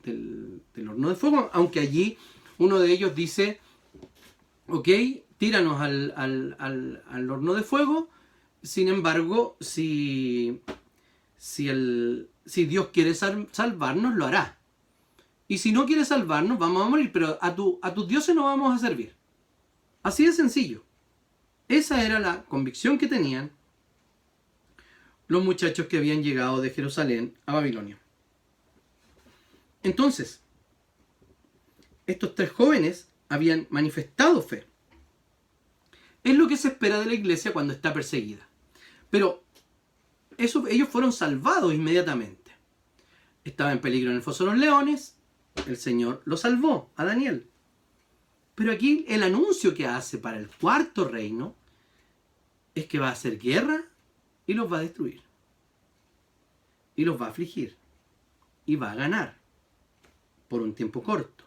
horno 0.75 1.09
de 1.09 1.15
fuego, 1.15 1.49
aunque 1.53 1.79
allí 1.79 2.17
uno 2.57 2.79
de 2.79 2.91
ellos 2.91 3.15
dice, 3.15 3.59
ok, 4.67 4.89
tíranos 5.37 5.79
al, 5.79 6.13
al, 6.57 7.29
horno 7.29 7.53
de 7.53 7.63
fuego, 7.63 8.09
sin 8.63 8.87
embargo, 8.89 9.55
si, 9.59 10.61
si, 11.37 11.69
el, 11.69 12.29
si 12.45 12.65
Dios 12.65 12.87
quiere 12.87 13.13
salvarnos, 13.13 14.15
lo 14.15 14.25
hará. 14.25 14.57
Y 15.47 15.59
si 15.59 15.71
no 15.71 15.85
quiere 15.85 16.03
salvarnos, 16.03 16.59
vamos 16.59 16.85
a 16.85 16.89
morir, 16.89 17.11
pero 17.13 17.37
a, 17.41 17.55
tu, 17.55 17.79
a 17.81 17.93
tus 17.93 18.07
dioses 18.07 18.35
no 18.35 18.45
vamos 18.45 18.75
a 18.75 18.79
servir. 18.79 19.15
Así 20.03 20.25
de 20.25 20.33
sencillo. 20.33 20.83
Esa 21.69 22.03
era 22.03 22.19
la 22.19 22.43
convicción 22.43 22.97
que 22.97 23.07
tenían 23.07 23.51
los 25.27 25.43
muchachos 25.43 25.87
que 25.87 25.97
habían 25.97 26.23
llegado 26.23 26.61
de 26.61 26.69
Jerusalén 26.69 27.37
a 27.45 27.53
Babilonia. 27.53 27.99
Entonces, 29.83 30.41
estos 32.05 32.35
tres 32.35 32.51
jóvenes 32.51 33.09
habían 33.29 33.67
manifestado 33.69 34.41
fe. 34.41 34.65
Es 36.23 36.35
lo 36.35 36.47
que 36.47 36.57
se 36.57 36.69
espera 36.69 36.99
de 36.99 37.05
la 37.05 37.13
iglesia 37.13 37.53
cuando 37.53 37.73
está 37.73 37.93
perseguida. 37.93 38.47
Pero 39.09 39.43
ellos 40.37 40.89
fueron 40.89 41.11
salvados 41.11 41.73
inmediatamente. 41.73 42.51
Estaba 43.43 43.71
en 43.71 43.81
peligro 43.81 44.09
en 44.09 44.17
el 44.17 44.21
foso 44.21 44.45
de 44.45 44.51
los 44.51 44.59
leones, 44.59 45.15
el 45.65 45.77
Señor 45.77 46.21
lo 46.25 46.37
salvó 46.37 46.91
a 46.95 47.05
Daniel. 47.05 47.49
Pero 48.55 48.71
aquí 48.71 49.05
el 49.07 49.23
anuncio 49.23 49.73
que 49.73 49.87
hace 49.87 50.17
para 50.17 50.37
el 50.37 50.49
cuarto 50.49 51.07
reino 51.07 51.55
es 52.75 52.85
que 52.87 52.99
va 52.99 53.09
a 53.09 53.13
hacer 53.13 53.39
guerra 53.39 53.83
y 54.45 54.53
los 54.53 54.71
va 54.71 54.77
a 54.77 54.81
destruir. 54.81 55.21
Y 56.95 57.05
los 57.05 57.19
va 57.21 57.27
a 57.27 57.29
afligir. 57.29 57.77
Y 58.65 58.75
va 58.75 58.91
a 58.91 58.95
ganar 58.95 59.36
por 60.47 60.61
un 60.61 60.73
tiempo 60.73 61.03
corto. 61.03 61.43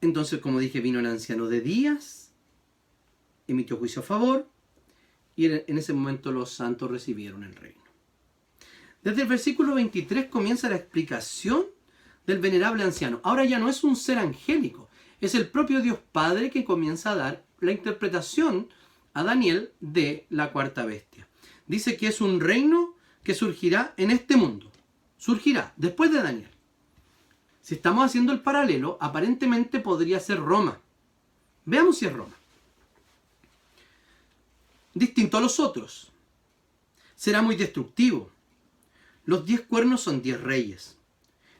Entonces, 0.00 0.40
como 0.40 0.60
dije, 0.60 0.80
vino 0.80 1.00
el 1.00 1.06
anciano 1.06 1.48
de 1.48 1.60
días, 1.60 2.30
emitió 3.46 3.76
juicio 3.76 4.02
a 4.02 4.04
favor, 4.04 4.48
y 5.34 5.46
en 5.46 5.78
ese 5.78 5.92
momento 5.92 6.32
los 6.32 6.50
santos 6.50 6.90
recibieron 6.90 7.44
el 7.44 7.54
reino. 7.54 7.82
Desde 9.02 9.22
el 9.22 9.28
versículo 9.28 9.74
23 9.74 10.26
comienza 10.26 10.68
la 10.68 10.76
explicación 10.76 11.66
del 12.26 12.40
venerable 12.40 12.82
anciano. 12.82 13.20
Ahora 13.22 13.44
ya 13.44 13.58
no 13.58 13.68
es 13.68 13.84
un 13.84 13.96
ser 13.96 14.18
angélico, 14.18 14.88
es 15.20 15.34
el 15.34 15.48
propio 15.48 15.80
Dios 15.80 15.98
Padre 16.12 16.50
que 16.50 16.64
comienza 16.64 17.12
a 17.12 17.16
dar 17.16 17.44
la 17.60 17.72
interpretación 17.72 18.68
a 19.14 19.24
Daniel 19.24 19.72
de 19.80 20.26
la 20.30 20.52
cuarta 20.52 20.84
bestia. 20.84 21.26
Dice 21.66 21.96
que 21.96 22.08
es 22.08 22.20
un 22.20 22.40
reino 22.40 22.94
que 23.22 23.34
surgirá 23.34 23.94
en 23.96 24.10
este 24.10 24.36
mundo. 24.36 24.70
Surgirá 25.18 25.74
después 25.76 26.10
de 26.10 26.22
Daniel. 26.22 26.50
Si 27.60 27.74
estamos 27.74 28.06
haciendo 28.06 28.32
el 28.32 28.40
paralelo, 28.40 28.96
aparentemente 29.00 29.80
podría 29.80 30.20
ser 30.20 30.38
Roma. 30.38 30.80
Veamos 31.66 31.98
si 31.98 32.06
es 32.06 32.12
Roma. 32.12 32.34
Distinto 34.94 35.36
a 35.36 35.40
los 35.42 35.60
otros. 35.60 36.10
Será 37.14 37.42
muy 37.42 37.56
destructivo. 37.56 38.30
Los 39.26 39.44
diez 39.44 39.60
cuernos 39.60 40.00
son 40.00 40.22
diez 40.22 40.40
reyes. 40.40 40.96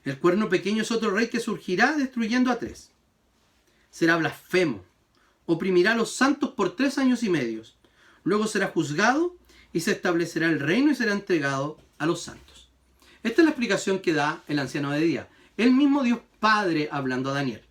El 0.02 0.18
cuerno 0.18 0.48
pequeño 0.48 0.82
es 0.82 0.90
otro 0.90 1.11
rey 1.11 1.28
que 1.28 1.40
surgirá 1.40 1.92
destruyendo 1.92 2.50
a 2.50 2.59
tres. 2.59 2.90
Será 3.90 4.16
blasfemo. 4.16 4.82
Oprimirá 5.44 5.92
a 5.92 5.96
los 5.96 6.14
santos 6.14 6.52
por 6.52 6.74
tres 6.74 6.96
años 6.96 7.22
y 7.22 7.28
medios. 7.28 7.76
Luego 8.24 8.46
será 8.46 8.68
juzgado 8.68 9.36
y 9.72 9.80
se 9.80 9.92
establecerá 9.92 10.46
el 10.48 10.61
reino 10.61 10.90
y 10.90 10.94
será 10.94 11.12
entregado 11.12 11.78
a 11.98 12.06
los 12.06 12.22
santos. 12.22 12.57
Esta 13.23 13.43
es 13.43 13.45
la 13.45 13.51
explicación 13.51 13.99
que 14.01 14.12
da 14.12 14.43
el 14.49 14.59
anciano 14.59 14.91
de 14.91 15.01
día. 15.01 15.29
El 15.57 15.73
mismo 15.73 16.03
Dios 16.03 16.21
Padre 16.41 16.89
hablando 16.91 17.31
a 17.31 17.35
Daniel. 17.35 17.62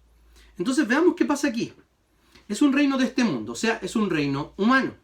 Entonces 0.57 0.87
veamos 0.87 1.15
qué 1.15 1.25
pasa 1.25 1.47
aquí. 1.47 1.73
Es 2.47 2.61
un 2.61 2.73
reino 2.73 2.97
de 2.97 3.05
este 3.05 3.23
mundo, 3.23 3.53
o 3.53 3.55
sea, 3.55 3.79
es 3.81 3.95
un 3.95 4.09
reino 4.09 4.53
humano. 4.57 4.95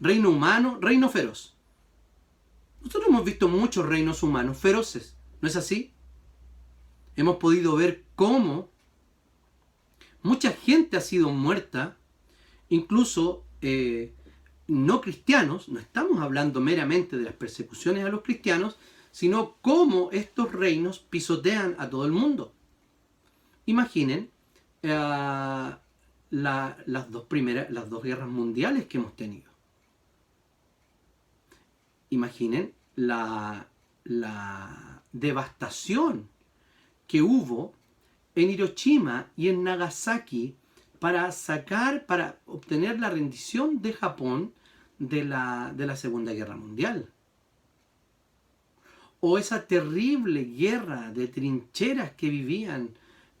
Reino 0.00 0.30
humano, 0.30 0.78
reino 0.80 1.08
feroz. 1.08 1.54
Nosotros 2.80 3.08
hemos 3.08 3.24
visto 3.24 3.48
muchos 3.48 3.86
reinos 3.86 4.22
humanos 4.22 4.58
feroces, 4.58 5.16
¿no 5.40 5.48
es 5.48 5.56
así? 5.56 5.92
Hemos 7.16 7.36
podido 7.36 7.76
ver 7.76 8.04
cómo 8.16 8.70
mucha 10.22 10.52
gente 10.52 10.96
ha 10.96 11.00
sido 11.00 11.30
muerta, 11.30 11.96
incluso 12.68 13.44
eh, 13.60 14.14
no 14.66 15.00
cristianos, 15.00 15.68
no 15.68 15.78
estamos 15.78 16.20
hablando 16.20 16.60
meramente 16.60 17.18
de 17.18 17.24
las 17.24 17.34
persecuciones 17.34 18.04
a 18.04 18.08
los 18.08 18.22
cristianos, 18.22 18.78
sino 19.10 19.56
cómo 19.60 20.10
estos 20.12 20.52
reinos 20.52 20.98
pisotean 20.98 21.76
a 21.78 21.90
todo 21.90 22.04
el 22.04 22.12
mundo. 22.12 22.52
Imaginen 23.66 24.30
eh, 24.82 25.74
las 26.30 27.10
dos 27.10 27.24
primeras, 27.24 27.70
las 27.70 27.90
dos 27.90 28.02
guerras 28.02 28.28
mundiales 28.28 28.86
que 28.86 28.98
hemos 28.98 29.16
tenido. 29.16 29.50
Imaginen 32.10 32.74
la, 32.96 33.68
la 34.04 35.02
devastación 35.12 36.28
que 37.06 37.22
hubo 37.22 37.72
en 38.34 38.50
Hiroshima 38.50 39.30
y 39.36 39.48
en 39.48 39.64
Nagasaki 39.64 40.56
para 40.98 41.32
sacar, 41.32 42.06
para 42.06 42.38
obtener 42.46 43.00
la 43.00 43.10
rendición 43.10 43.80
de 43.82 43.92
Japón 43.92 44.52
de 44.98 45.24
la, 45.24 45.72
de 45.74 45.86
la 45.86 45.96
Segunda 45.96 46.32
Guerra 46.32 46.56
Mundial. 46.56 47.10
O 49.20 49.38
esa 49.38 49.66
terrible 49.66 50.44
guerra 50.44 51.12
de 51.12 51.28
trincheras 51.28 52.12
que 52.12 52.30
vivían 52.30 52.90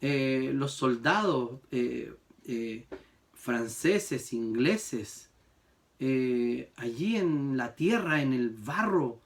eh, 0.02 0.52
los 0.54 0.72
soldados 0.72 1.60
eh, 1.70 2.14
eh, 2.46 2.86
franceses, 3.34 4.32
ingleses, 4.32 5.28
allí 6.76 7.16
en 7.16 7.58
la 7.58 7.74
tierra, 7.74 8.22
en 8.22 8.32
el 8.32 8.48
barro, 8.48 9.20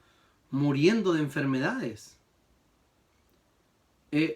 muriendo 0.50 1.12
de 1.12 1.20
enfermedades. 1.20 2.16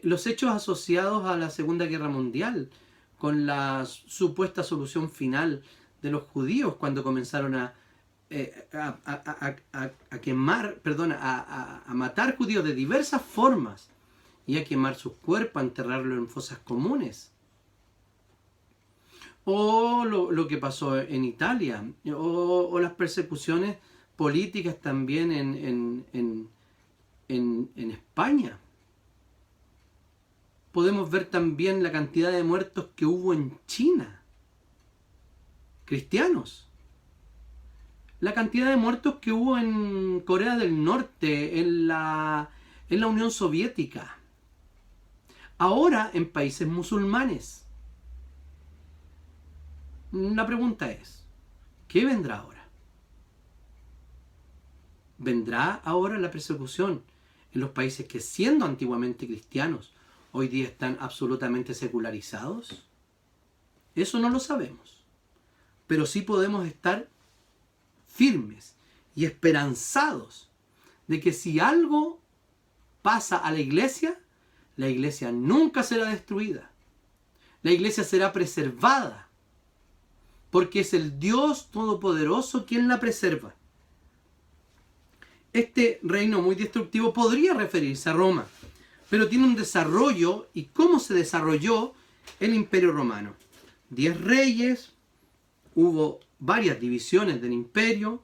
los 0.02 0.26
hechos 0.26 0.50
asociados 0.50 1.24
a 1.26 1.36
la 1.36 1.50
Segunda 1.50 1.86
Guerra 1.86 2.08
Mundial, 2.08 2.70
con 3.16 3.46
la 3.46 3.86
supuesta 3.86 4.62
solución 4.62 5.10
final 5.10 5.62
de 6.02 6.10
los 6.12 6.22
judíos 6.24 6.76
cuando 6.76 7.02
comenzaron 7.02 7.56
a, 7.56 7.74
eh, 8.30 8.68
a, 8.72 10.18
quemar, 10.20 10.76
perdón, 10.76 11.12
a, 11.12 11.82
matar 11.88 12.36
judíos 12.36 12.64
de 12.64 12.74
diversas 12.74 13.22
formas 13.22 13.88
y 14.46 14.58
a 14.58 14.64
quemar 14.64 14.94
sus 14.94 15.12
cuerpos, 15.14 15.60
a 15.60 15.64
enterrarlos 15.64 16.18
en 16.18 16.28
fosas 16.28 16.58
comunes. 16.58 17.32
O 19.44 20.04
lo, 20.04 20.48
que 20.48 20.58
pasó 20.58 20.98
en 20.98 21.24
Italia, 21.24 21.82
o, 22.14 22.78
las 22.80 22.92
persecuciones 22.92 23.78
políticas 24.16 24.78
también 24.80 25.32
en 25.32 26.50
España 27.76 28.58
podemos 30.78 31.10
ver 31.10 31.24
también 31.24 31.82
la 31.82 31.90
cantidad 31.90 32.30
de 32.30 32.44
muertos 32.44 32.86
que 32.94 33.04
hubo 33.04 33.34
en 33.34 33.58
China. 33.66 34.22
Cristianos. 35.84 36.67
La 38.20 38.34
cantidad 38.34 38.68
de 38.68 38.76
muertos 38.76 39.16
que 39.20 39.32
hubo 39.32 39.58
en 39.58 40.20
Corea 40.20 40.56
del 40.56 40.82
Norte, 40.82 41.60
en 41.60 41.86
la, 41.86 42.50
en 42.88 43.00
la 43.00 43.06
Unión 43.06 43.30
Soviética. 43.30 44.18
Ahora 45.56 46.10
en 46.12 46.30
países 46.30 46.66
musulmanes. 46.66 47.64
La 50.10 50.46
pregunta 50.46 50.90
es, 50.90 51.26
¿qué 51.86 52.04
vendrá 52.04 52.38
ahora? 52.38 52.66
¿Vendrá 55.18 55.74
ahora 55.74 56.18
la 56.18 56.30
persecución 56.30 57.02
en 57.52 57.60
los 57.60 57.70
países 57.70 58.06
que 58.06 58.20
siendo 58.20 58.64
antiguamente 58.64 59.26
cristianos 59.26 59.92
hoy 60.32 60.48
día 60.48 60.66
están 60.66 60.96
absolutamente 61.00 61.74
secularizados? 61.74 62.84
Eso 63.94 64.18
no 64.18 64.30
lo 64.30 64.38
sabemos. 64.40 65.04
Pero 65.86 66.06
sí 66.06 66.22
podemos 66.22 66.66
estar 66.66 67.08
firmes 68.18 68.74
y 69.14 69.24
esperanzados 69.24 70.50
de 71.06 71.20
que 71.20 71.32
si 71.32 71.60
algo 71.60 72.20
pasa 73.00 73.38
a 73.38 73.50
la 73.52 73.60
iglesia, 73.60 74.18
la 74.76 74.88
iglesia 74.88 75.32
nunca 75.32 75.82
será 75.82 76.10
destruida. 76.10 76.70
La 77.62 77.70
iglesia 77.70 78.04
será 78.04 78.32
preservada. 78.32 79.28
Porque 80.50 80.80
es 80.80 80.94
el 80.94 81.18
Dios 81.18 81.70
Todopoderoso 81.70 82.66
quien 82.66 82.88
la 82.88 83.00
preserva. 83.00 83.54
Este 85.52 86.00
reino 86.02 86.42
muy 86.42 86.56
destructivo 86.56 87.12
podría 87.12 87.54
referirse 87.54 88.10
a 88.10 88.14
Roma 88.14 88.46
pero 89.08 89.28
tiene 89.28 89.46
un 89.46 89.54
desarrollo 89.56 90.48
y 90.54 90.64
cómo 90.64 90.98
se 90.98 91.14
desarrolló 91.14 91.94
el 92.40 92.54
imperio 92.54 92.92
romano. 92.92 93.34
Diez 93.90 94.20
reyes, 94.20 94.92
hubo 95.74 96.20
varias 96.38 96.80
divisiones 96.80 97.40
del 97.40 97.52
imperio, 97.52 98.22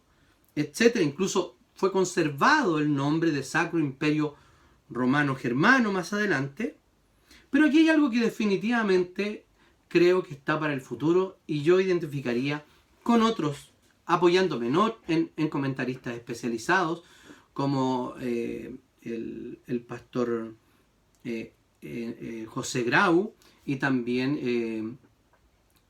etc. 0.54 1.00
Incluso 1.02 1.56
fue 1.74 1.92
conservado 1.92 2.78
el 2.78 2.94
nombre 2.94 3.30
de 3.30 3.42
Sacro 3.42 3.78
Imperio 3.78 4.34
Romano 4.90 5.34
Germano 5.34 5.92
más 5.92 6.12
adelante. 6.12 6.76
Pero 7.50 7.66
aquí 7.66 7.78
hay 7.78 7.88
algo 7.88 8.10
que 8.10 8.20
definitivamente 8.20 9.46
creo 9.88 10.22
que 10.22 10.34
está 10.34 10.58
para 10.58 10.74
el 10.74 10.80
futuro 10.80 11.38
y 11.46 11.62
yo 11.62 11.80
identificaría 11.80 12.64
con 13.02 13.22
otros, 13.22 13.70
apoyándome 14.06 14.72
en, 15.08 15.30
en 15.36 15.48
comentaristas 15.48 16.14
especializados 16.14 17.04
como 17.54 18.14
eh, 18.20 18.74
el, 19.02 19.84
pastor 19.86 20.54
eh, 21.24 21.52
eh, 21.80 22.46
José 22.48 22.82
Grau 22.82 23.32
y 23.64 23.76
también 23.76 24.98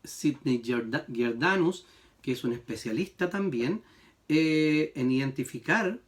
Sidney 0.04 0.62
Gerdanus, 0.62 1.86
que 2.24 2.32
es 2.32 2.42
un 2.42 2.54
especialista 2.54 3.28
también 3.28 3.82
en 4.28 5.10
identificar 5.10 6.00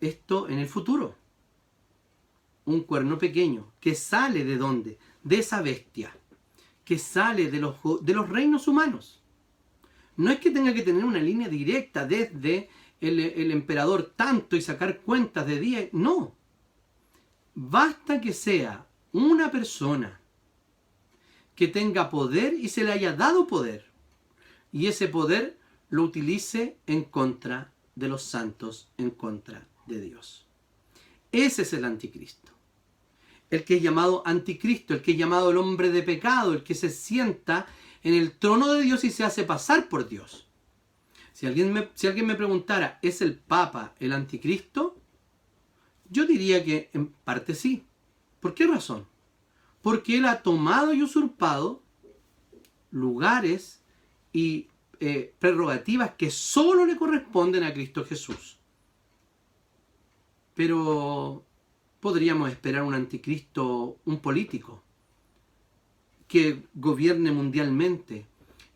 esto 0.00 0.48
en 0.48 0.58
el 0.58 0.66
futuro. 0.66 1.14
Un 2.64 2.80
cuerno 2.80 3.18
pequeño 3.18 3.72
que 3.78 3.94
sale 3.94 4.44
de 4.44 4.56
dónde? 4.56 4.98
De 5.22 5.38
esa 5.38 5.62
bestia, 5.62 6.12
que 6.84 6.98
sale 6.98 7.52
de 7.52 7.60
los, 7.60 7.76
de 8.02 8.12
los 8.12 8.28
reinos 8.28 8.66
humanos. 8.66 9.22
No 10.16 10.32
es 10.32 10.40
que 10.40 10.50
tenga 10.50 10.74
que 10.74 10.82
tener 10.82 11.04
una 11.04 11.20
línea 11.20 11.48
directa 11.48 12.04
desde 12.04 12.68
el, 13.00 13.20
el 13.20 13.52
emperador 13.52 14.12
tanto 14.16 14.56
y 14.56 14.62
sacar 14.62 14.98
cuentas 15.02 15.46
de 15.46 15.60
día. 15.60 15.88
No. 15.92 16.34
Basta 17.54 18.20
que 18.20 18.32
sea 18.32 18.88
una 19.12 19.52
persona 19.52 20.20
que 21.54 21.68
tenga 21.68 22.10
poder 22.10 22.54
y 22.54 22.68
se 22.70 22.82
le 22.82 22.90
haya 22.90 23.12
dado 23.12 23.46
poder. 23.46 23.88
Y 24.72 24.88
ese 24.88 25.06
poder 25.06 25.59
lo 25.90 26.04
utilice 26.04 26.78
en 26.86 27.04
contra 27.04 27.72
de 27.94 28.08
los 28.08 28.22
santos, 28.22 28.90
en 28.96 29.10
contra 29.10 29.66
de 29.86 30.00
Dios. 30.00 30.46
Ese 31.32 31.62
es 31.62 31.72
el 31.72 31.84
anticristo. 31.84 32.52
El 33.50 33.64
que 33.64 33.76
es 33.76 33.82
llamado 33.82 34.22
anticristo, 34.24 34.94
el 34.94 35.02
que 35.02 35.12
es 35.12 35.18
llamado 35.18 35.50
el 35.50 35.56
hombre 35.56 35.90
de 35.90 36.02
pecado, 36.02 36.52
el 36.52 36.62
que 36.62 36.74
se 36.74 36.88
sienta 36.88 37.66
en 38.02 38.14
el 38.14 38.38
trono 38.38 38.72
de 38.72 38.82
Dios 38.82 39.04
y 39.04 39.10
se 39.10 39.24
hace 39.24 39.44
pasar 39.44 39.88
por 39.88 40.08
Dios. 40.08 40.46
Si 41.32 41.46
alguien 41.46 41.72
me, 41.72 41.88
si 41.94 42.06
alguien 42.06 42.26
me 42.26 42.34
preguntara, 42.34 42.98
¿es 43.02 43.20
el 43.20 43.34
Papa 43.34 43.94
el 43.98 44.12
anticristo? 44.12 44.96
Yo 46.08 46.26
diría 46.26 46.64
que 46.64 46.90
en 46.92 47.08
parte 47.08 47.54
sí. 47.54 47.84
¿Por 48.40 48.54
qué 48.54 48.66
razón? 48.66 49.06
Porque 49.82 50.18
él 50.18 50.26
ha 50.26 50.42
tomado 50.42 50.92
y 50.92 51.02
usurpado 51.02 51.82
lugares 52.90 53.80
y 54.32 54.68
eh, 55.00 55.34
prerrogativas 55.38 56.12
que 56.14 56.30
solo 56.30 56.84
le 56.84 56.96
corresponden 56.96 57.64
a 57.64 57.72
Cristo 57.72 58.04
Jesús. 58.04 58.58
Pero 60.54 61.42
podríamos 62.00 62.50
esperar 62.50 62.82
un 62.82 62.92
anticristo, 62.92 63.96
un 64.04 64.18
político, 64.18 64.82
que 66.28 66.62
gobierne 66.74 67.32
mundialmente. 67.32 68.26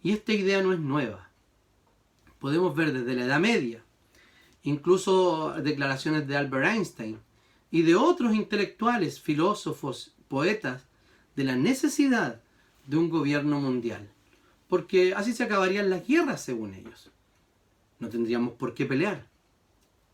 Y 0.03 0.12
esta 0.12 0.33
idea 0.33 0.62
no 0.62 0.72
es 0.72 0.81
nueva. 0.81 1.29
Podemos 2.39 2.75
ver 2.75 2.93
desde 2.93 3.14
la 3.14 3.25
Edad 3.25 3.41
Media, 3.41 3.85
incluso 4.62 5.53
declaraciones 5.62 6.27
de 6.27 6.37
Albert 6.39 6.66
Einstein 6.66 7.20
y 7.70 7.83
de 7.83 7.97
otros 7.97 8.35
intelectuales, 8.35 9.20
filósofos, 9.20 10.14
poetas, 10.29 10.87
de 11.37 11.45
la 11.45 11.57
necesidad 11.57 12.41
de 12.87 12.97
un 12.97 13.11
gobierno 13.11 13.61
mundial. 13.61 14.14
Porque 14.69 15.15
así 15.15 15.33
se 15.33 15.45
acabarían 15.45 15.91
las 15.91 16.07
guerras, 16.07 16.43
según 16.43 16.75
ellos. 16.75 17.11
No 17.99 18.09
tendríamos 18.09 18.55
por 18.55 18.75
qué 18.75 18.87
pelear. 18.87 19.27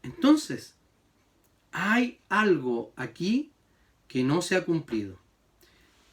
Entonces, 0.02 0.74
hay 1.72 2.20
algo 2.28 2.92
aquí 2.96 3.52
que 4.08 4.24
no 4.24 4.42
se 4.42 4.56
ha 4.56 4.64
cumplido. 4.64 5.18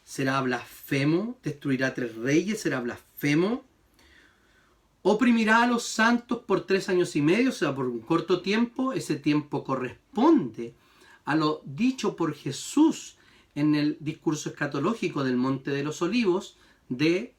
Será 0.04 0.40
blasfemo, 0.40 1.38
destruirá 1.42 1.94
tres 1.94 2.16
reyes, 2.16 2.60
será 2.60 2.80
blasfemo. 2.80 3.64
Oprimirá 5.02 5.62
a 5.62 5.66
los 5.66 5.84
santos 5.84 6.42
por 6.46 6.66
tres 6.66 6.88
años 6.88 7.14
y 7.16 7.22
medio, 7.22 7.50
o 7.50 7.52
sea, 7.52 7.74
por 7.74 7.86
un 7.86 8.00
corto 8.00 8.40
tiempo. 8.40 8.92
Ese 8.92 9.16
tiempo 9.16 9.64
corresponde 9.64 10.74
a 11.24 11.34
lo 11.34 11.60
dicho 11.64 12.16
por 12.16 12.34
Jesús 12.34 13.16
en 13.54 13.74
el 13.74 13.96
discurso 14.00 14.50
escatológico 14.50 15.24
del 15.24 15.36
Monte 15.36 15.70
de 15.70 15.82
los 15.82 16.00
Olivos 16.00 16.56
de 16.88 17.34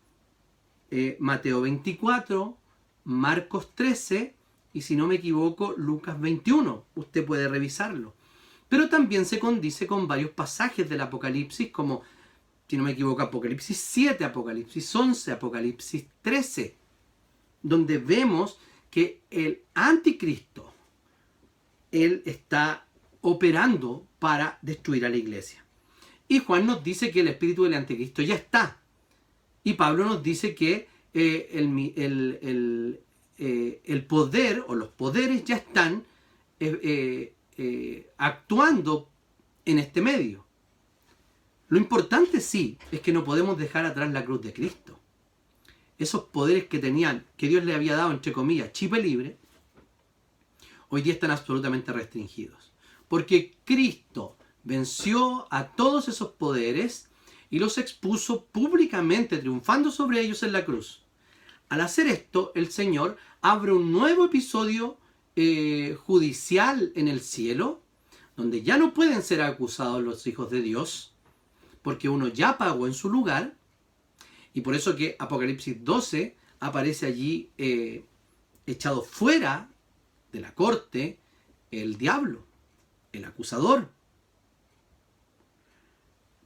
eh, 0.92 1.18
Mateo 1.20 1.62
24, 1.62 2.58
Marcos 3.06 3.76
13 3.76 4.36
y 4.74 4.82
si 4.82 4.96
no 4.96 5.08
me 5.08 5.16
equivoco 5.16 5.74
Lucas 5.78 6.20
21. 6.20 6.86
Usted 6.96 7.26
puede 7.26 7.48
revisarlo. 7.48 8.14
Pero 8.68 8.88
también 8.88 9.26
se 9.26 9.40
condice 9.40 9.88
con 9.88 10.08
varios 10.08 10.32
pasajes 10.32 10.88
del 10.90 11.02
Apocalipsis 11.02 11.72
como, 11.72 12.04
si 12.68 12.78
no 12.78 12.84
me 12.84 12.92
equivoco, 12.92 13.22
Apocalipsis 13.24 13.78
7, 13.78 14.24
Apocalipsis 14.24 14.96
11, 14.96 15.32
Apocalipsis 15.32 16.06
13, 16.22 16.78
donde 17.64 17.98
vemos 17.98 18.60
que 18.92 19.24
el 19.32 19.64
anticristo, 19.74 20.72
él 21.92 22.22
está 22.26 22.86
operando 23.22 24.06
para 24.20 24.60
destruir 24.62 25.06
a 25.06 25.10
la 25.10 25.18
iglesia. 25.18 25.66
Y 26.28 26.40
Juan 26.40 26.68
nos 26.68 26.84
dice 26.84 27.10
que 27.10 27.22
el 27.22 27.28
espíritu 27.28 27.64
del 27.64 27.74
anticristo 27.74 28.22
ya 28.22 28.36
está. 28.36 28.79
Y 29.64 29.74
Pablo 29.74 30.06
nos 30.06 30.24
dice 30.24 30.56
que 30.56 30.88
eh, 31.14 31.50
el, 31.54 33.00
eh, 33.38 33.82
el, 33.84 34.06
poder 34.06 34.64
o 34.68 34.76
los 34.76 34.90
poderes 34.90 35.44
ya 35.44 35.56
están 35.56 36.06
eh, 36.60 37.34
actuando 38.18 39.10
en 39.66 39.80
este 39.80 40.02
medio. 40.02 40.46
Lo 41.68 41.78
importante 41.78 42.42
sí 42.42 42.78
es 42.92 43.02
que 43.02 43.14
no 43.14 43.24
podemos 43.24 43.58
dejar 43.58 43.86
atrás 43.86 44.12
la 44.12 44.26
cruz 44.26 44.42
de 44.42 44.54
Cristo. 44.54 44.98
Esos 45.98 46.24
poderes 46.26 46.66
que 46.68 46.80
tenían, 46.80 47.26
que 47.38 47.48
Dios 47.48 47.64
le 47.66 47.76
había 47.76 47.96
dado, 47.96 48.12
entre 48.12 48.32
comillas, 48.32 48.72
chipe 48.72 49.02
libre, 49.02 49.38
hoy 50.90 51.02
día 51.02 51.14
están 51.14 51.32
absolutamente 51.32 51.92
restringidos. 51.92 52.72
Porque 53.08 53.58
Cristo 53.66 54.38
venció 54.64 55.48
a 55.52 55.76
todos 55.76 56.08
esos 56.08 56.30
poderes 56.32 57.09
y 57.50 57.60
los 57.60 57.78
expuso 57.78 58.46
públicamente, 58.46 59.38
triunfando 59.38 59.92
sobre 59.92 60.22
ellos 60.22 60.44
en 60.44 60.52
la 60.52 60.66
cruz. 60.66 61.02
Al 61.70 61.82
hacer 61.82 62.08
esto, 62.08 62.52
el 62.56 62.72
Señor 62.72 63.18
abre 63.42 63.72
un 63.72 63.92
nuevo 63.92 64.26
episodio 64.26 64.98
eh, 65.36 65.98
judicial 66.06 66.92
en 66.96 67.08
el 67.08 67.22
cielo, 67.22 67.82
donde 68.36 68.62
ya 68.62 68.78
no 68.78 68.94
pueden 68.94 69.22
ser 69.22 69.42
acusados 69.42 70.04
los 70.04 70.26
hijos 70.28 70.50
de 70.50 70.62
Dios, 70.62 71.14
porque 71.82 72.10
uno 72.10 72.28
ya 72.28 72.58
pagó 72.58 72.88
en 72.88 72.94
su 72.94 73.10
lugar, 73.10 73.56
y 74.54 74.62
por 74.62 74.76
eso 74.76 74.96
que 74.96 75.16
Apocalipsis 75.20 75.84
12 75.84 76.36
aparece 76.60 77.06
allí 77.06 77.50
eh, 77.58 78.04
echado 78.66 79.02
fuera 79.04 79.70
de 80.32 80.42
la 80.42 80.54
corte 80.54 81.20
el 81.72 81.98
diablo, 81.98 82.46
el 83.12 83.26
acusador. 83.26 83.90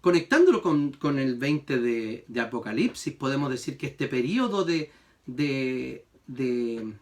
Conectándolo 0.04 0.62
con, 0.62 1.18
el 1.18 1.36
20 1.38 1.80
de, 1.80 2.42
Apocalipsis, 2.42 3.14
podemos 3.14 3.50
decir 3.50 3.78
que 3.78 3.88
este 3.88 4.10
periodo 4.10 4.66
de, 4.66 4.92
de, 5.26 6.06
de 6.28 6.94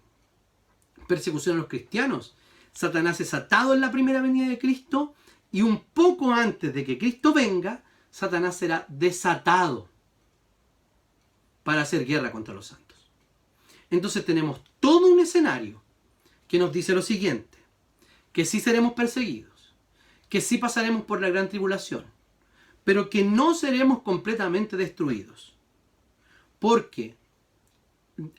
persecución 1.07 1.55
a 1.55 1.59
los 1.61 1.67
cristianos, 1.67 2.35
Satanás 2.73 3.19
es 3.19 3.33
atado 3.33 3.73
en 3.73 3.81
la 3.81 3.89
primera 3.89 4.21
venida 4.21 4.47
de 4.47 4.59
Cristo 4.59 5.15
y 5.51 5.63
un 5.63 5.79
poco 5.79 6.31
antes 6.31 6.75
de 6.75 6.85
que 6.85 6.99
Cristo 6.99 7.33
venga, 7.33 7.83
Satanás 8.11 8.55
será 8.55 8.85
desatado 8.87 9.89
para 11.63 11.81
hacer 11.81 12.05
guerra 12.05 12.31
contra 12.31 12.53
los 12.53 12.67
santos. 12.67 13.09
Entonces 13.89 14.23
tenemos 14.23 14.61
todo 14.79 15.07
un 15.07 15.19
escenario 15.19 15.81
que 16.47 16.59
nos 16.59 16.71
dice 16.71 16.93
lo 16.93 17.01
siguiente, 17.01 17.57
que 18.31 18.45
sí 18.45 18.59
seremos 18.59 18.93
perseguidos, 18.93 19.73
que 20.29 20.39
sí 20.39 20.59
pasaremos 20.59 21.01
por 21.05 21.19
la 21.19 21.31
gran 21.31 21.49
tribulación, 21.49 22.05
pero 22.83 23.09
que 23.09 23.23
no 23.23 23.53
seremos 23.53 24.01
completamente 24.01 24.75
destruidos. 24.77 25.53
Porque 26.59 27.15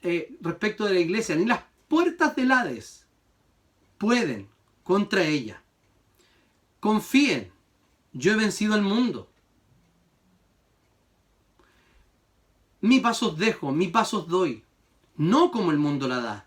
eh, 0.02 0.36
respecto 0.40 0.84
de 0.84 0.94
la 0.94 1.00
iglesia, 1.00 1.36
ni 1.36 1.44
las 1.44 1.62
puertas 1.88 2.34
del 2.36 2.52
Hades 2.52 3.06
pueden 3.98 4.48
contra 4.82 5.24
ella. 5.24 5.62
Confíen, 6.80 7.52
yo 8.12 8.32
he 8.32 8.36
vencido 8.36 8.74
al 8.74 8.82
mundo. 8.82 9.28
Mi 12.80 12.98
pasos 12.98 13.38
dejo, 13.38 13.70
mi 13.70 13.86
pasos 13.86 14.26
doy, 14.26 14.64
no 15.16 15.52
como 15.52 15.70
el 15.70 15.78
mundo 15.78 16.08
la 16.08 16.20
da. 16.20 16.46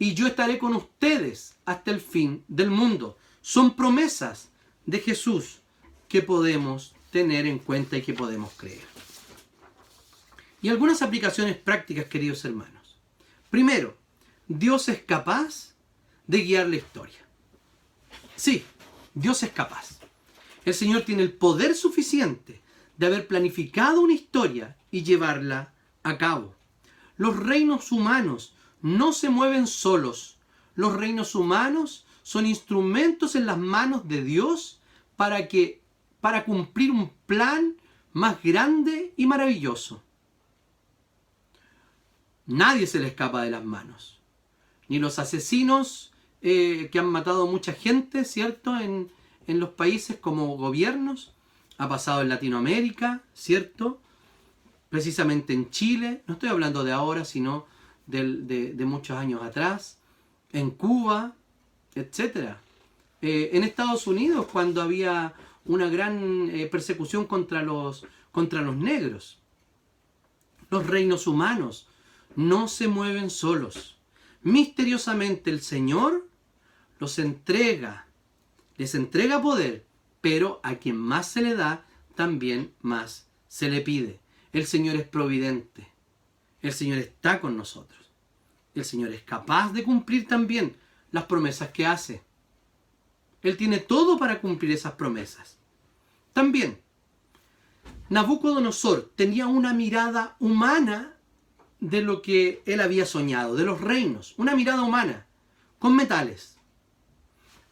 Y 0.00 0.14
yo 0.14 0.26
estaré 0.26 0.58
con 0.58 0.74
ustedes 0.74 1.56
hasta 1.64 1.92
el 1.92 2.00
fin 2.00 2.44
del 2.48 2.70
mundo. 2.70 3.16
Son 3.40 3.74
promesas 3.74 4.50
de 4.84 4.98
Jesús 4.98 5.60
que 6.08 6.22
podemos 6.22 6.94
tener 7.10 7.46
en 7.46 7.58
cuenta 7.58 7.96
y 7.96 8.02
que 8.02 8.14
podemos 8.14 8.52
creer. 8.56 8.86
Y 10.60 10.68
algunas 10.68 11.02
aplicaciones 11.02 11.56
prácticas, 11.56 12.06
queridos 12.06 12.44
hermanos. 12.44 12.98
Primero, 13.50 13.96
Dios 14.48 14.88
es 14.88 15.02
capaz 15.02 15.74
de 16.26 16.42
guiar 16.42 16.66
la 16.66 16.76
historia. 16.76 17.18
Sí, 18.34 18.64
Dios 19.14 19.42
es 19.42 19.50
capaz. 19.50 19.98
El 20.64 20.74
Señor 20.74 21.02
tiene 21.02 21.22
el 21.22 21.32
poder 21.32 21.74
suficiente 21.74 22.60
de 22.96 23.06
haber 23.06 23.26
planificado 23.26 24.00
una 24.00 24.12
historia 24.12 24.76
y 24.90 25.04
llevarla 25.04 25.72
a 26.02 26.18
cabo. 26.18 26.54
Los 27.16 27.36
reinos 27.36 27.92
humanos 27.92 28.54
no 28.82 29.12
se 29.12 29.30
mueven 29.30 29.66
solos. 29.66 30.38
Los 30.74 30.94
reinos 30.94 31.34
humanos 31.34 32.06
son 32.22 32.46
instrumentos 32.46 33.34
en 33.34 33.46
las 33.46 33.58
manos 33.58 34.08
de 34.08 34.22
Dios 34.22 34.80
para 35.16 35.48
que 35.48 35.77
para 36.20 36.44
cumplir 36.44 36.90
un 36.90 37.10
plan 37.26 37.76
más 38.12 38.42
grande 38.42 39.12
y 39.16 39.26
maravilloso. 39.26 40.02
Nadie 42.46 42.86
se 42.86 42.98
le 42.98 43.08
escapa 43.08 43.42
de 43.42 43.50
las 43.50 43.64
manos. 43.64 44.18
Ni 44.88 44.98
los 44.98 45.18
asesinos 45.18 46.12
eh, 46.40 46.88
que 46.90 46.98
han 46.98 47.06
matado 47.06 47.46
mucha 47.46 47.72
gente, 47.72 48.24
¿cierto? 48.24 48.76
En, 48.78 49.10
los 49.46 49.70
países 49.70 50.16
como 50.16 50.56
gobiernos. 50.56 51.32
Ha 51.78 51.88
pasado 51.88 52.22
en 52.22 52.28
Latinoamérica, 52.28 53.22
¿cierto? 53.32 54.00
Precisamente 54.90 55.52
en 55.52 55.70
Chile. 55.70 56.22
No 56.26 56.34
estoy 56.34 56.48
hablando 56.48 56.84
de 56.84 56.92
ahora, 56.92 57.24
sino 57.24 57.66
de, 58.06 58.74
muchos 58.86 59.16
años 59.16 59.42
atrás. 59.42 59.98
En 60.52 60.70
Cuba, 60.70 61.34
etc. 61.94 62.56
Eh, 63.22 63.50
en 63.52 63.62
Estados 63.62 64.06
Unidos, 64.06 64.46
cuando 64.52 64.82
había 64.82 65.34
una 65.68 65.88
gran 65.88 66.50
eh, 66.50 66.66
persecución 66.66 67.26
contra 67.26 67.62
los, 67.62 68.06
contra 68.32 68.62
los 68.62 68.76
negros. 68.76 69.38
Los 70.70 70.86
reinos 70.86 71.26
humanos 71.26 71.88
no 72.34 72.68
se 72.68 72.88
mueven 72.88 73.30
solos. 73.30 73.98
Misteriosamente 74.42 75.50
el 75.50 75.60
Señor 75.60 76.26
los 76.98 77.18
entrega, 77.18 78.06
les 78.76 78.94
entrega 78.94 79.42
poder, 79.42 79.86
pero 80.20 80.60
a 80.62 80.76
quien 80.76 80.96
más 80.96 81.28
se 81.28 81.42
le 81.42 81.54
da, 81.54 81.86
también 82.14 82.72
más 82.80 83.28
se 83.46 83.70
le 83.70 83.82
pide. 83.82 84.20
El 84.52 84.66
Señor 84.66 84.96
es 84.96 85.06
providente. 85.06 85.86
El 86.62 86.72
Señor 86.72 86.98
está 86.98 87.40
con 87.40 87.56
nosotros. 87.56 88.10
El 88.74 88.84
Señor 88.84 89.12
es 89.12 89.22
capaz 89.22 89.72
de 89.72 89.84
cumplir 89.84 90.26
también 90.26 90.76
las 91.10 91.24
promesas 91.24 91.70
que 91.70 91.86
hace. 91.86 92.22
Él 93.42 93.56
tiene 93.56 93.78
todo 93.78 94.18
para 94.18 94.40
cumplir 94.40 94.72
esas 94.72 94.92
promesas. 94.92 95.57
También, 96.38 96.80
Nabucodonosor 98.10 99.10
tenía 99.16 99.48
una 99.48 99.74
mirada 99.74 100.36
humana 100.38 101.16
de 101.80 102.00
lo 102.00 102.22
que 102.22 102.62
él 102.64 102.80
había 102.80 103.06
soñado, 103.06 103.56
de 103.56 103.64
los 103.64 103.80
reinos, 103.80 104.36
una 104.36 104.54
mirada 104.54 104.82
humana, 104.82 105.26
con 105.80 105.96
metales. 105.96 106.56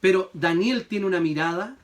Pero 0.00 0.30
Daniel 0.32 0.88
tiene 0.88 1.06
una 1.06 1.20
mirada 1.20 1.76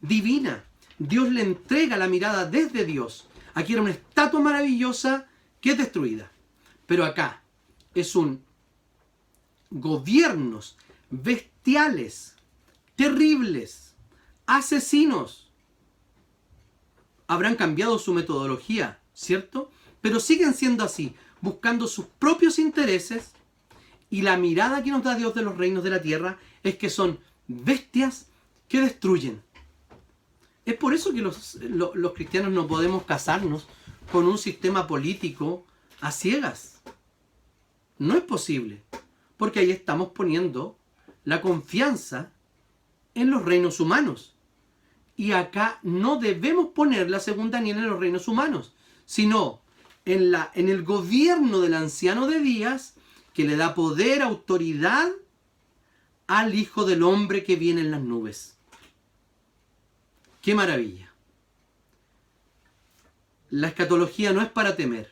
divina. 0.00 0.62
Dios 1.00 1.28
le 1.28 1.42
entrega 1.42 1.96
la 1.96 2.06
mirada 2.06 2.44
desde 2.44 2.84
Dios. 2.84 3.26
Aquí 3.54 3.72
era 3.72 3.82
una 3.82 3.90
estatua 3.90 4.38
maravillosa 4.38 5.26
que 5.60 5.72
es 5.72 5.78
destruida. 5.78 6.30
Pero 6.86 7.04
acá 7.04 7.42
es 7.96 8.14
un 8.14 8.44
gobiernos 9.70 10.76
bestiales, 11.10 12.36
terribles, 12.94 13.96
asesinos, 14.46 15.47
habrán 17.28 17.54
cambiado 17.54 17.98
su 17.98 18.12
metodología, 18.12 18.98
¿cierto? 19.14 19.70
Pero 20.00 20.18
siguen 20.18 20.54
siendo 20.54 20.82
así, 20.82 21.14
buscando 21.40 21.86
sus 21.86 22.06
propios 22.06 22.58
intereses 22.58 23.32
y 24.10 24.22
la 24.22 24.36
mirada 24.36 24.82
que 24.82 24.90
nos 24.90 25.04
da 25.04 25.14
Dios 25.14 25.34
de 25.34 25.42
los 25.42 25.56
reinos 25.56 25.84
de 25.84 25.90
la 25.90 26.02
tierra 26.02 26.38
es 26.62 26.76
que 26.76 26.90
son 26.90 27.20
bestias 27.46 28.26
que 28.66 28.80
destruyen. 28.80 29.42
Es 30.64 30.74
por 30.74 30.94
eso 30.94 31.12
que 31.12 31.20
los, 31.20 31.54
los 31.54 32.12
cristianos 32.14 32.52
no 32.52 32.66
podemos 32.66 33.04
casarnos 33.04 33.68
con 34.10 34.26
un 34.26 34.38
sistema 34.38 34.86
político 34.86 35.66
a 36.00 36.10
ciegas. 36.12 36.80
No 37.98 38.16
es 38.16 38.22
posible, 38.22 38.82
porque 39.36 39.60
ahí 39.60 39.70
estamos 39.70 40.08
poniendo 40.08 40.78
la 41.24 41.42
confianza 41.42 42.32
en 43.14 43.30
los 43.30 43.44
reinos 43.44 43.80
humanos. 43.80 44.34
Y 45.18 45.32
acá 45.32 45.80
no 45.82 46.16
debemos 46.16 46.68
poner 46.68 47.10
la 47.10 47.18
segunda 47.18 47.60
ni 47.60 47.72
en 47.72 47.84
los 47.84 47.98
reinos 47.98 48.28
humanos, 48.28 48.72
sino 49.04 49.60
en, 50.04 50.30
la, 50.30 50.52
en 50.54 50.68
el 50.68 50.84
gobierno 50.84 51.58
del 51.60 51.74
anciano 51.74 52.28
de 52.28 52.38
días 52.38 52.94
que 53.34 53.42
le 53.42 53.56
da 53.56 53.74
poder, 53.74 54.22
autoridad 54.22 55.10
al 56.28 56.54
Hijo 56.54 56.84
del 56.84 57.02
Hombre 57.02 57.42
que 57.42 57.56
viene 57.56 57.80
en 57.80 57.90
las 57.90 58.00
nubes. 58.00 58.58
¡Qué 60.40 60.54
maravilla! 60.54 61.12
La 63.50 63.66
escatología 63.66 64.32
no 64.32 64.40
es 64.40 64.48
para 64.48 64.76
temer, 64.76 65.10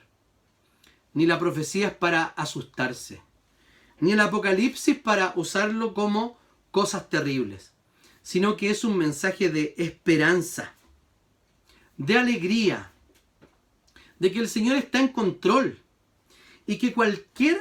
ni 1.15 1.27
la 1.27 1.41
profecía 1.41 1.89
es 1.89 1.95
para 1.95 2.27
asustarse, 2.27 3.23
ni 3.99 4.13
el 4.13 4.21
apocalipsis 4.21 4.97
para 4.97 5.33
usarlo 5.35 5.95
como 5.95 6.39
cosas 6.71 7.11
terribles, 7.11 7.73
sino 8.27 8.57
que 8.57 8.71
es 8.71 8.83
un 8.83 8.99
mensaje 8.99 9.51
de 9.51 9.73
esperanza, 9.79 10.75
de 11.97 12.19
alegría, 12.19 12.91
de 14.19 14.33
que 14.33 14.41
el 14.41 14.49
Señor 14.49 14.75
está 14.75 14.99
en 14.99 15.07
control 15.07 15.79
y 16.67 16.77
que 16.77 16.93
cualquier 16.93 17.57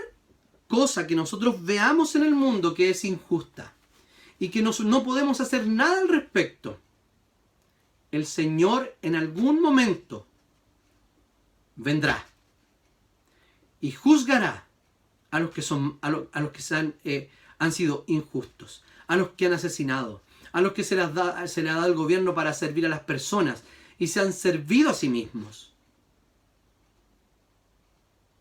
cosa 0.68 1.06
que 1.06 1.16
nosotros 1.16 1.64
veamos 1.64 2.16
en 2.16 2.24
el 2.24 2.34
mundo 2.34 2.74
que 2.74 2.90
es 2.90 3.06
injusta 3.06 3.76
y 4.40 4.50
que 4.50 4.64
no 4.64 5.04
podemos 5.04 5.40
hacer 5.40 5.68
nada 5.68 6.00
al 6.00 6.08
respecto, 6.08 6.80
el 8.10 8.26
Señor 8.26 8.98
en 9.04 9.16
algún 9.16 9.62
momento 9.62 10.26
vendrá 11.76 12.26
y 13.82 13.92
juzgará 13.92 14.66
a 15.30 15.40
los 15.40 15.52
que, 15.52 15.62
son, 15.62 16.00
a, 16.02 16.10
los 16.10 16.28
que 16.32 16.74
han, 16.74 16.96
eh, 17.04 17.30
han, 17.60 17.72
sido 17.72 18.04
injustos, 18.08 18.84
a 19.06 19.16
los 19.16 19.30
que 19.30 19.46
han 19.46 19.54
asesinado, 19.54 20.25
a 20.56 20.62
los 20.62 20.72
que 20.72 20.86
se 20.86 20.96
les, 20.96 21.14
da, 21.14 21.46
se 21.50 21.64
dado 21.64 21.86
el 21.86 21.96
gobierno 21.96 22.34
para 22.34 22.54
servir 22.54 22.86
a 22.86 22.90
las 22.90 23.02
personas 23.02 23.66
y 24.00 24.08
se 24.08 24.22
han 24.22 24.32
servido 24.32 24.90
a 24.90 24.94
sí 24.94 25.10
mismos. 25.10 25.74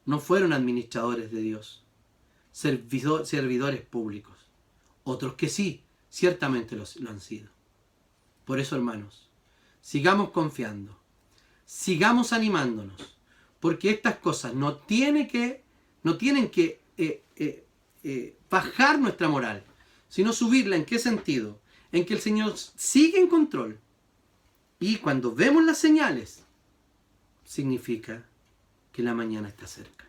No 0.04 0.20
fueron 0.20 0.52
administradores 0.52 1.32
de 1.32 1.40
Dios, 1.40 1.82
servidores 2.52 3.80
públicos. 3.82 4.36
Otros 5.02 5.34
que 5.34 5.48
sí, 5.48 5.82
ciertamente 6.08 6.76
lo 6.76 7.10
han 7.10 7.20
sido. 7.20 7.50
Por 8.44 8.60
eso, 8.60 8.76
hermanos, 8.76 9.28
sigamos 9.80 10.30
confiando, 10.30 10.96
sigamos 11.64 12.32
animándonos, 12.32 13.18
porque 13.58 13.90
estas 13.90 14.18
cosas 14.18 14.54
no, 14.54 14.76
tiene 14.76 15.26
que, 15.26 15.64
no 16.04 16.16
tienen 16.16 16.48
que 16.48 16.80
eh, 16.96 17.24
eh, 17.34 17.66
eh, 18.04 18.36
bajar 18.48 19.00
nuestra 19.00 19.28
moral, 19.28 19.64
sino 20.08 20.32
subirla. 20.32 20.76
¿En 20.76 20.84
qué 20.84 21.00
sentido? 21.00 21.63
En 21.95 22.05
que 22.05 22.14
el 22.14 22.20
Señor 22.20 22.57
sigue 22.57 23.20
en 23.20 23.28
control. 23.28 23.78
Y 24.80 24.97
cuando 24.97 25.32
vemos 25.32 25.62
las 25.62 25.78
señales, 25.78 26.42
significa 27.45 28.26
que 28.90 29.05
la 29.05 29.14
mañana 29.14 29.47
está 29.47 29.68
cerca. 29.68 30.05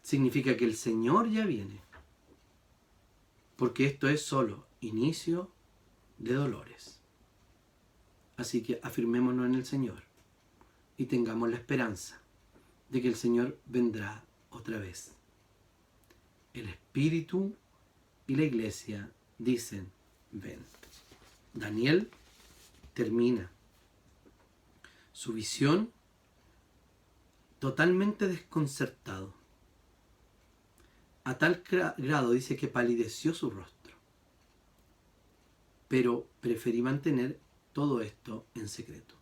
Significa 0.00 0.56
que 0.56 0.64
el 0.64 0.76
Señor 0.76 1.28
ya 1.28 1.44
viene. 1.44 1.80
Porque 3.56 3.84
esto 3.84 4.08
es 4.08 4.24
solo 4.24 4.64
inicio 4.80 5.50
de 6.18 6.34
dolores. 6.34 7.00
Así 8.36 8.62
que 8.62 8.78
afirmémonos 8.84 9.44
en 9.44 9.56
el 9.56 9.66
Señor 9.66 10.04
y 10.98 11.06
tengamos 11.06 11.50
la 11.50 11.56
esperanza 11.56 12.20
de 12.90 13.02
que 13.02 13.08
el 13.08 13.16
Señor 13.16 13.58
vendrá 13.66 14.22
otra 14.50 14.78
vez. 14.78 15.10
El 16.54 16.68
Espíritu 16.68 17.56
y 18.28 18.36
la 18.36 18.44
Iglesia 18.44 19.10
dicen, 19.40 19.90
ven. 20.32 20.64
Daniel 21.54 22.10
termina 22.94 23.50
su 25.12 25.32
visión 25.32 25.90
totalmente 27.58 28.28
desconcertado. 28.28 29.34
A 31.24 31.38
tal 31.38 31.62
grado 31.96 32.32
dice 32.32 32.56
que 32.56 32.68
palideció 32.68 33.34
su 33.34 33.50
rostro. 33.50 33.96
Pero 35.88 36.26
preferí 36.40 36.82
mantener 36.82 37.40
todo 37.72 38.00
esto 38.02 38.46
en 38.54 38.68
secreto. 38.68 39.14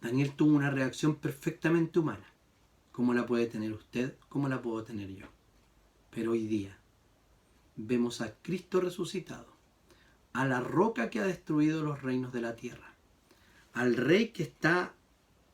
Daniel 0.00 0.32
tuvo 0.36 0.54
una 0.54 0.70
reacción 0.70 1.16
perfectamente 1.16 1.98
humana, 1.98 2.26
como 2.92 3.14
la 3.14 3.24
puede 3.24 3.46
tener 3.46 3.72
usted, 3.72 4.16
como 4.28 4.48
la 4.48 4.60
puedo 4.60 4.84
tener 4.84 5.14
yo. 5.14 5.26
Pero 6.10 6.32
hoy 6.32 6.46
día 6.46 6.78
vemos 7.76 8.20
a 8.20 8.34
Cristo 8.34 8.80
resucitado, 8.80 9.54
a 10.32 10.46
la 10.46 10.60
roca 10.60 11.10
que 11.10 11.20
ha 11.20 11.26
destruido 11.26 11.82
los 11.82 12.02
reinos 12.02 12.32
de 12.32 12.40
la 12.40 12.56
tierra, 12.56 12.94
al 13.72 13.96
rey 13.96 14.28
que 14.28 14.42
está 14.42 14.94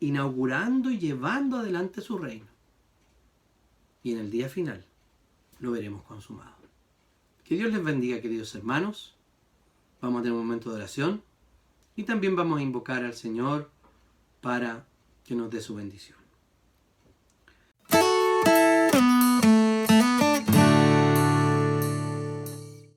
inaugurando 0.00 0.90
y 0.90 0.98
llevando 0.98 1.58
adelante 1.58 2.00
su 2.00 2.18
reino. 2.18 2.48
Y 4.02 4.12
en 4.12 4.18
el 4.18 4.30
día 4.30 4.48
final 4.48 4.84
lo 5.58 5.72
veremos 5.72 6.02
consumado. 6.02 6.56
Que 7.44 7.56
Dios 7.56 7.72
les 7.72 7.82
bendiga, 7.82 8.20
queridos 8.20 8.54
hermanos. 8.54 9.16
Vamos 10.00 10.20
a 10.20 10.22
tener 10.22 10.38
un 10.38 10.46
momento 10.46 10.70
de 10.70 10.76
oración 10.76 11.22
y 11.96 12.04
también 12.04 12.36
vamos 12.36 12.60
a 12.60 12.62
invocar 12.62 13.04
al 13.04 13.14
Señor 13.14 13.70
para 14.40 14.86
que 15.24 15.34
nos 15.34 15.50
dé 15.50 15.60
su 15.60 15.74
bendición. 15.74 16.19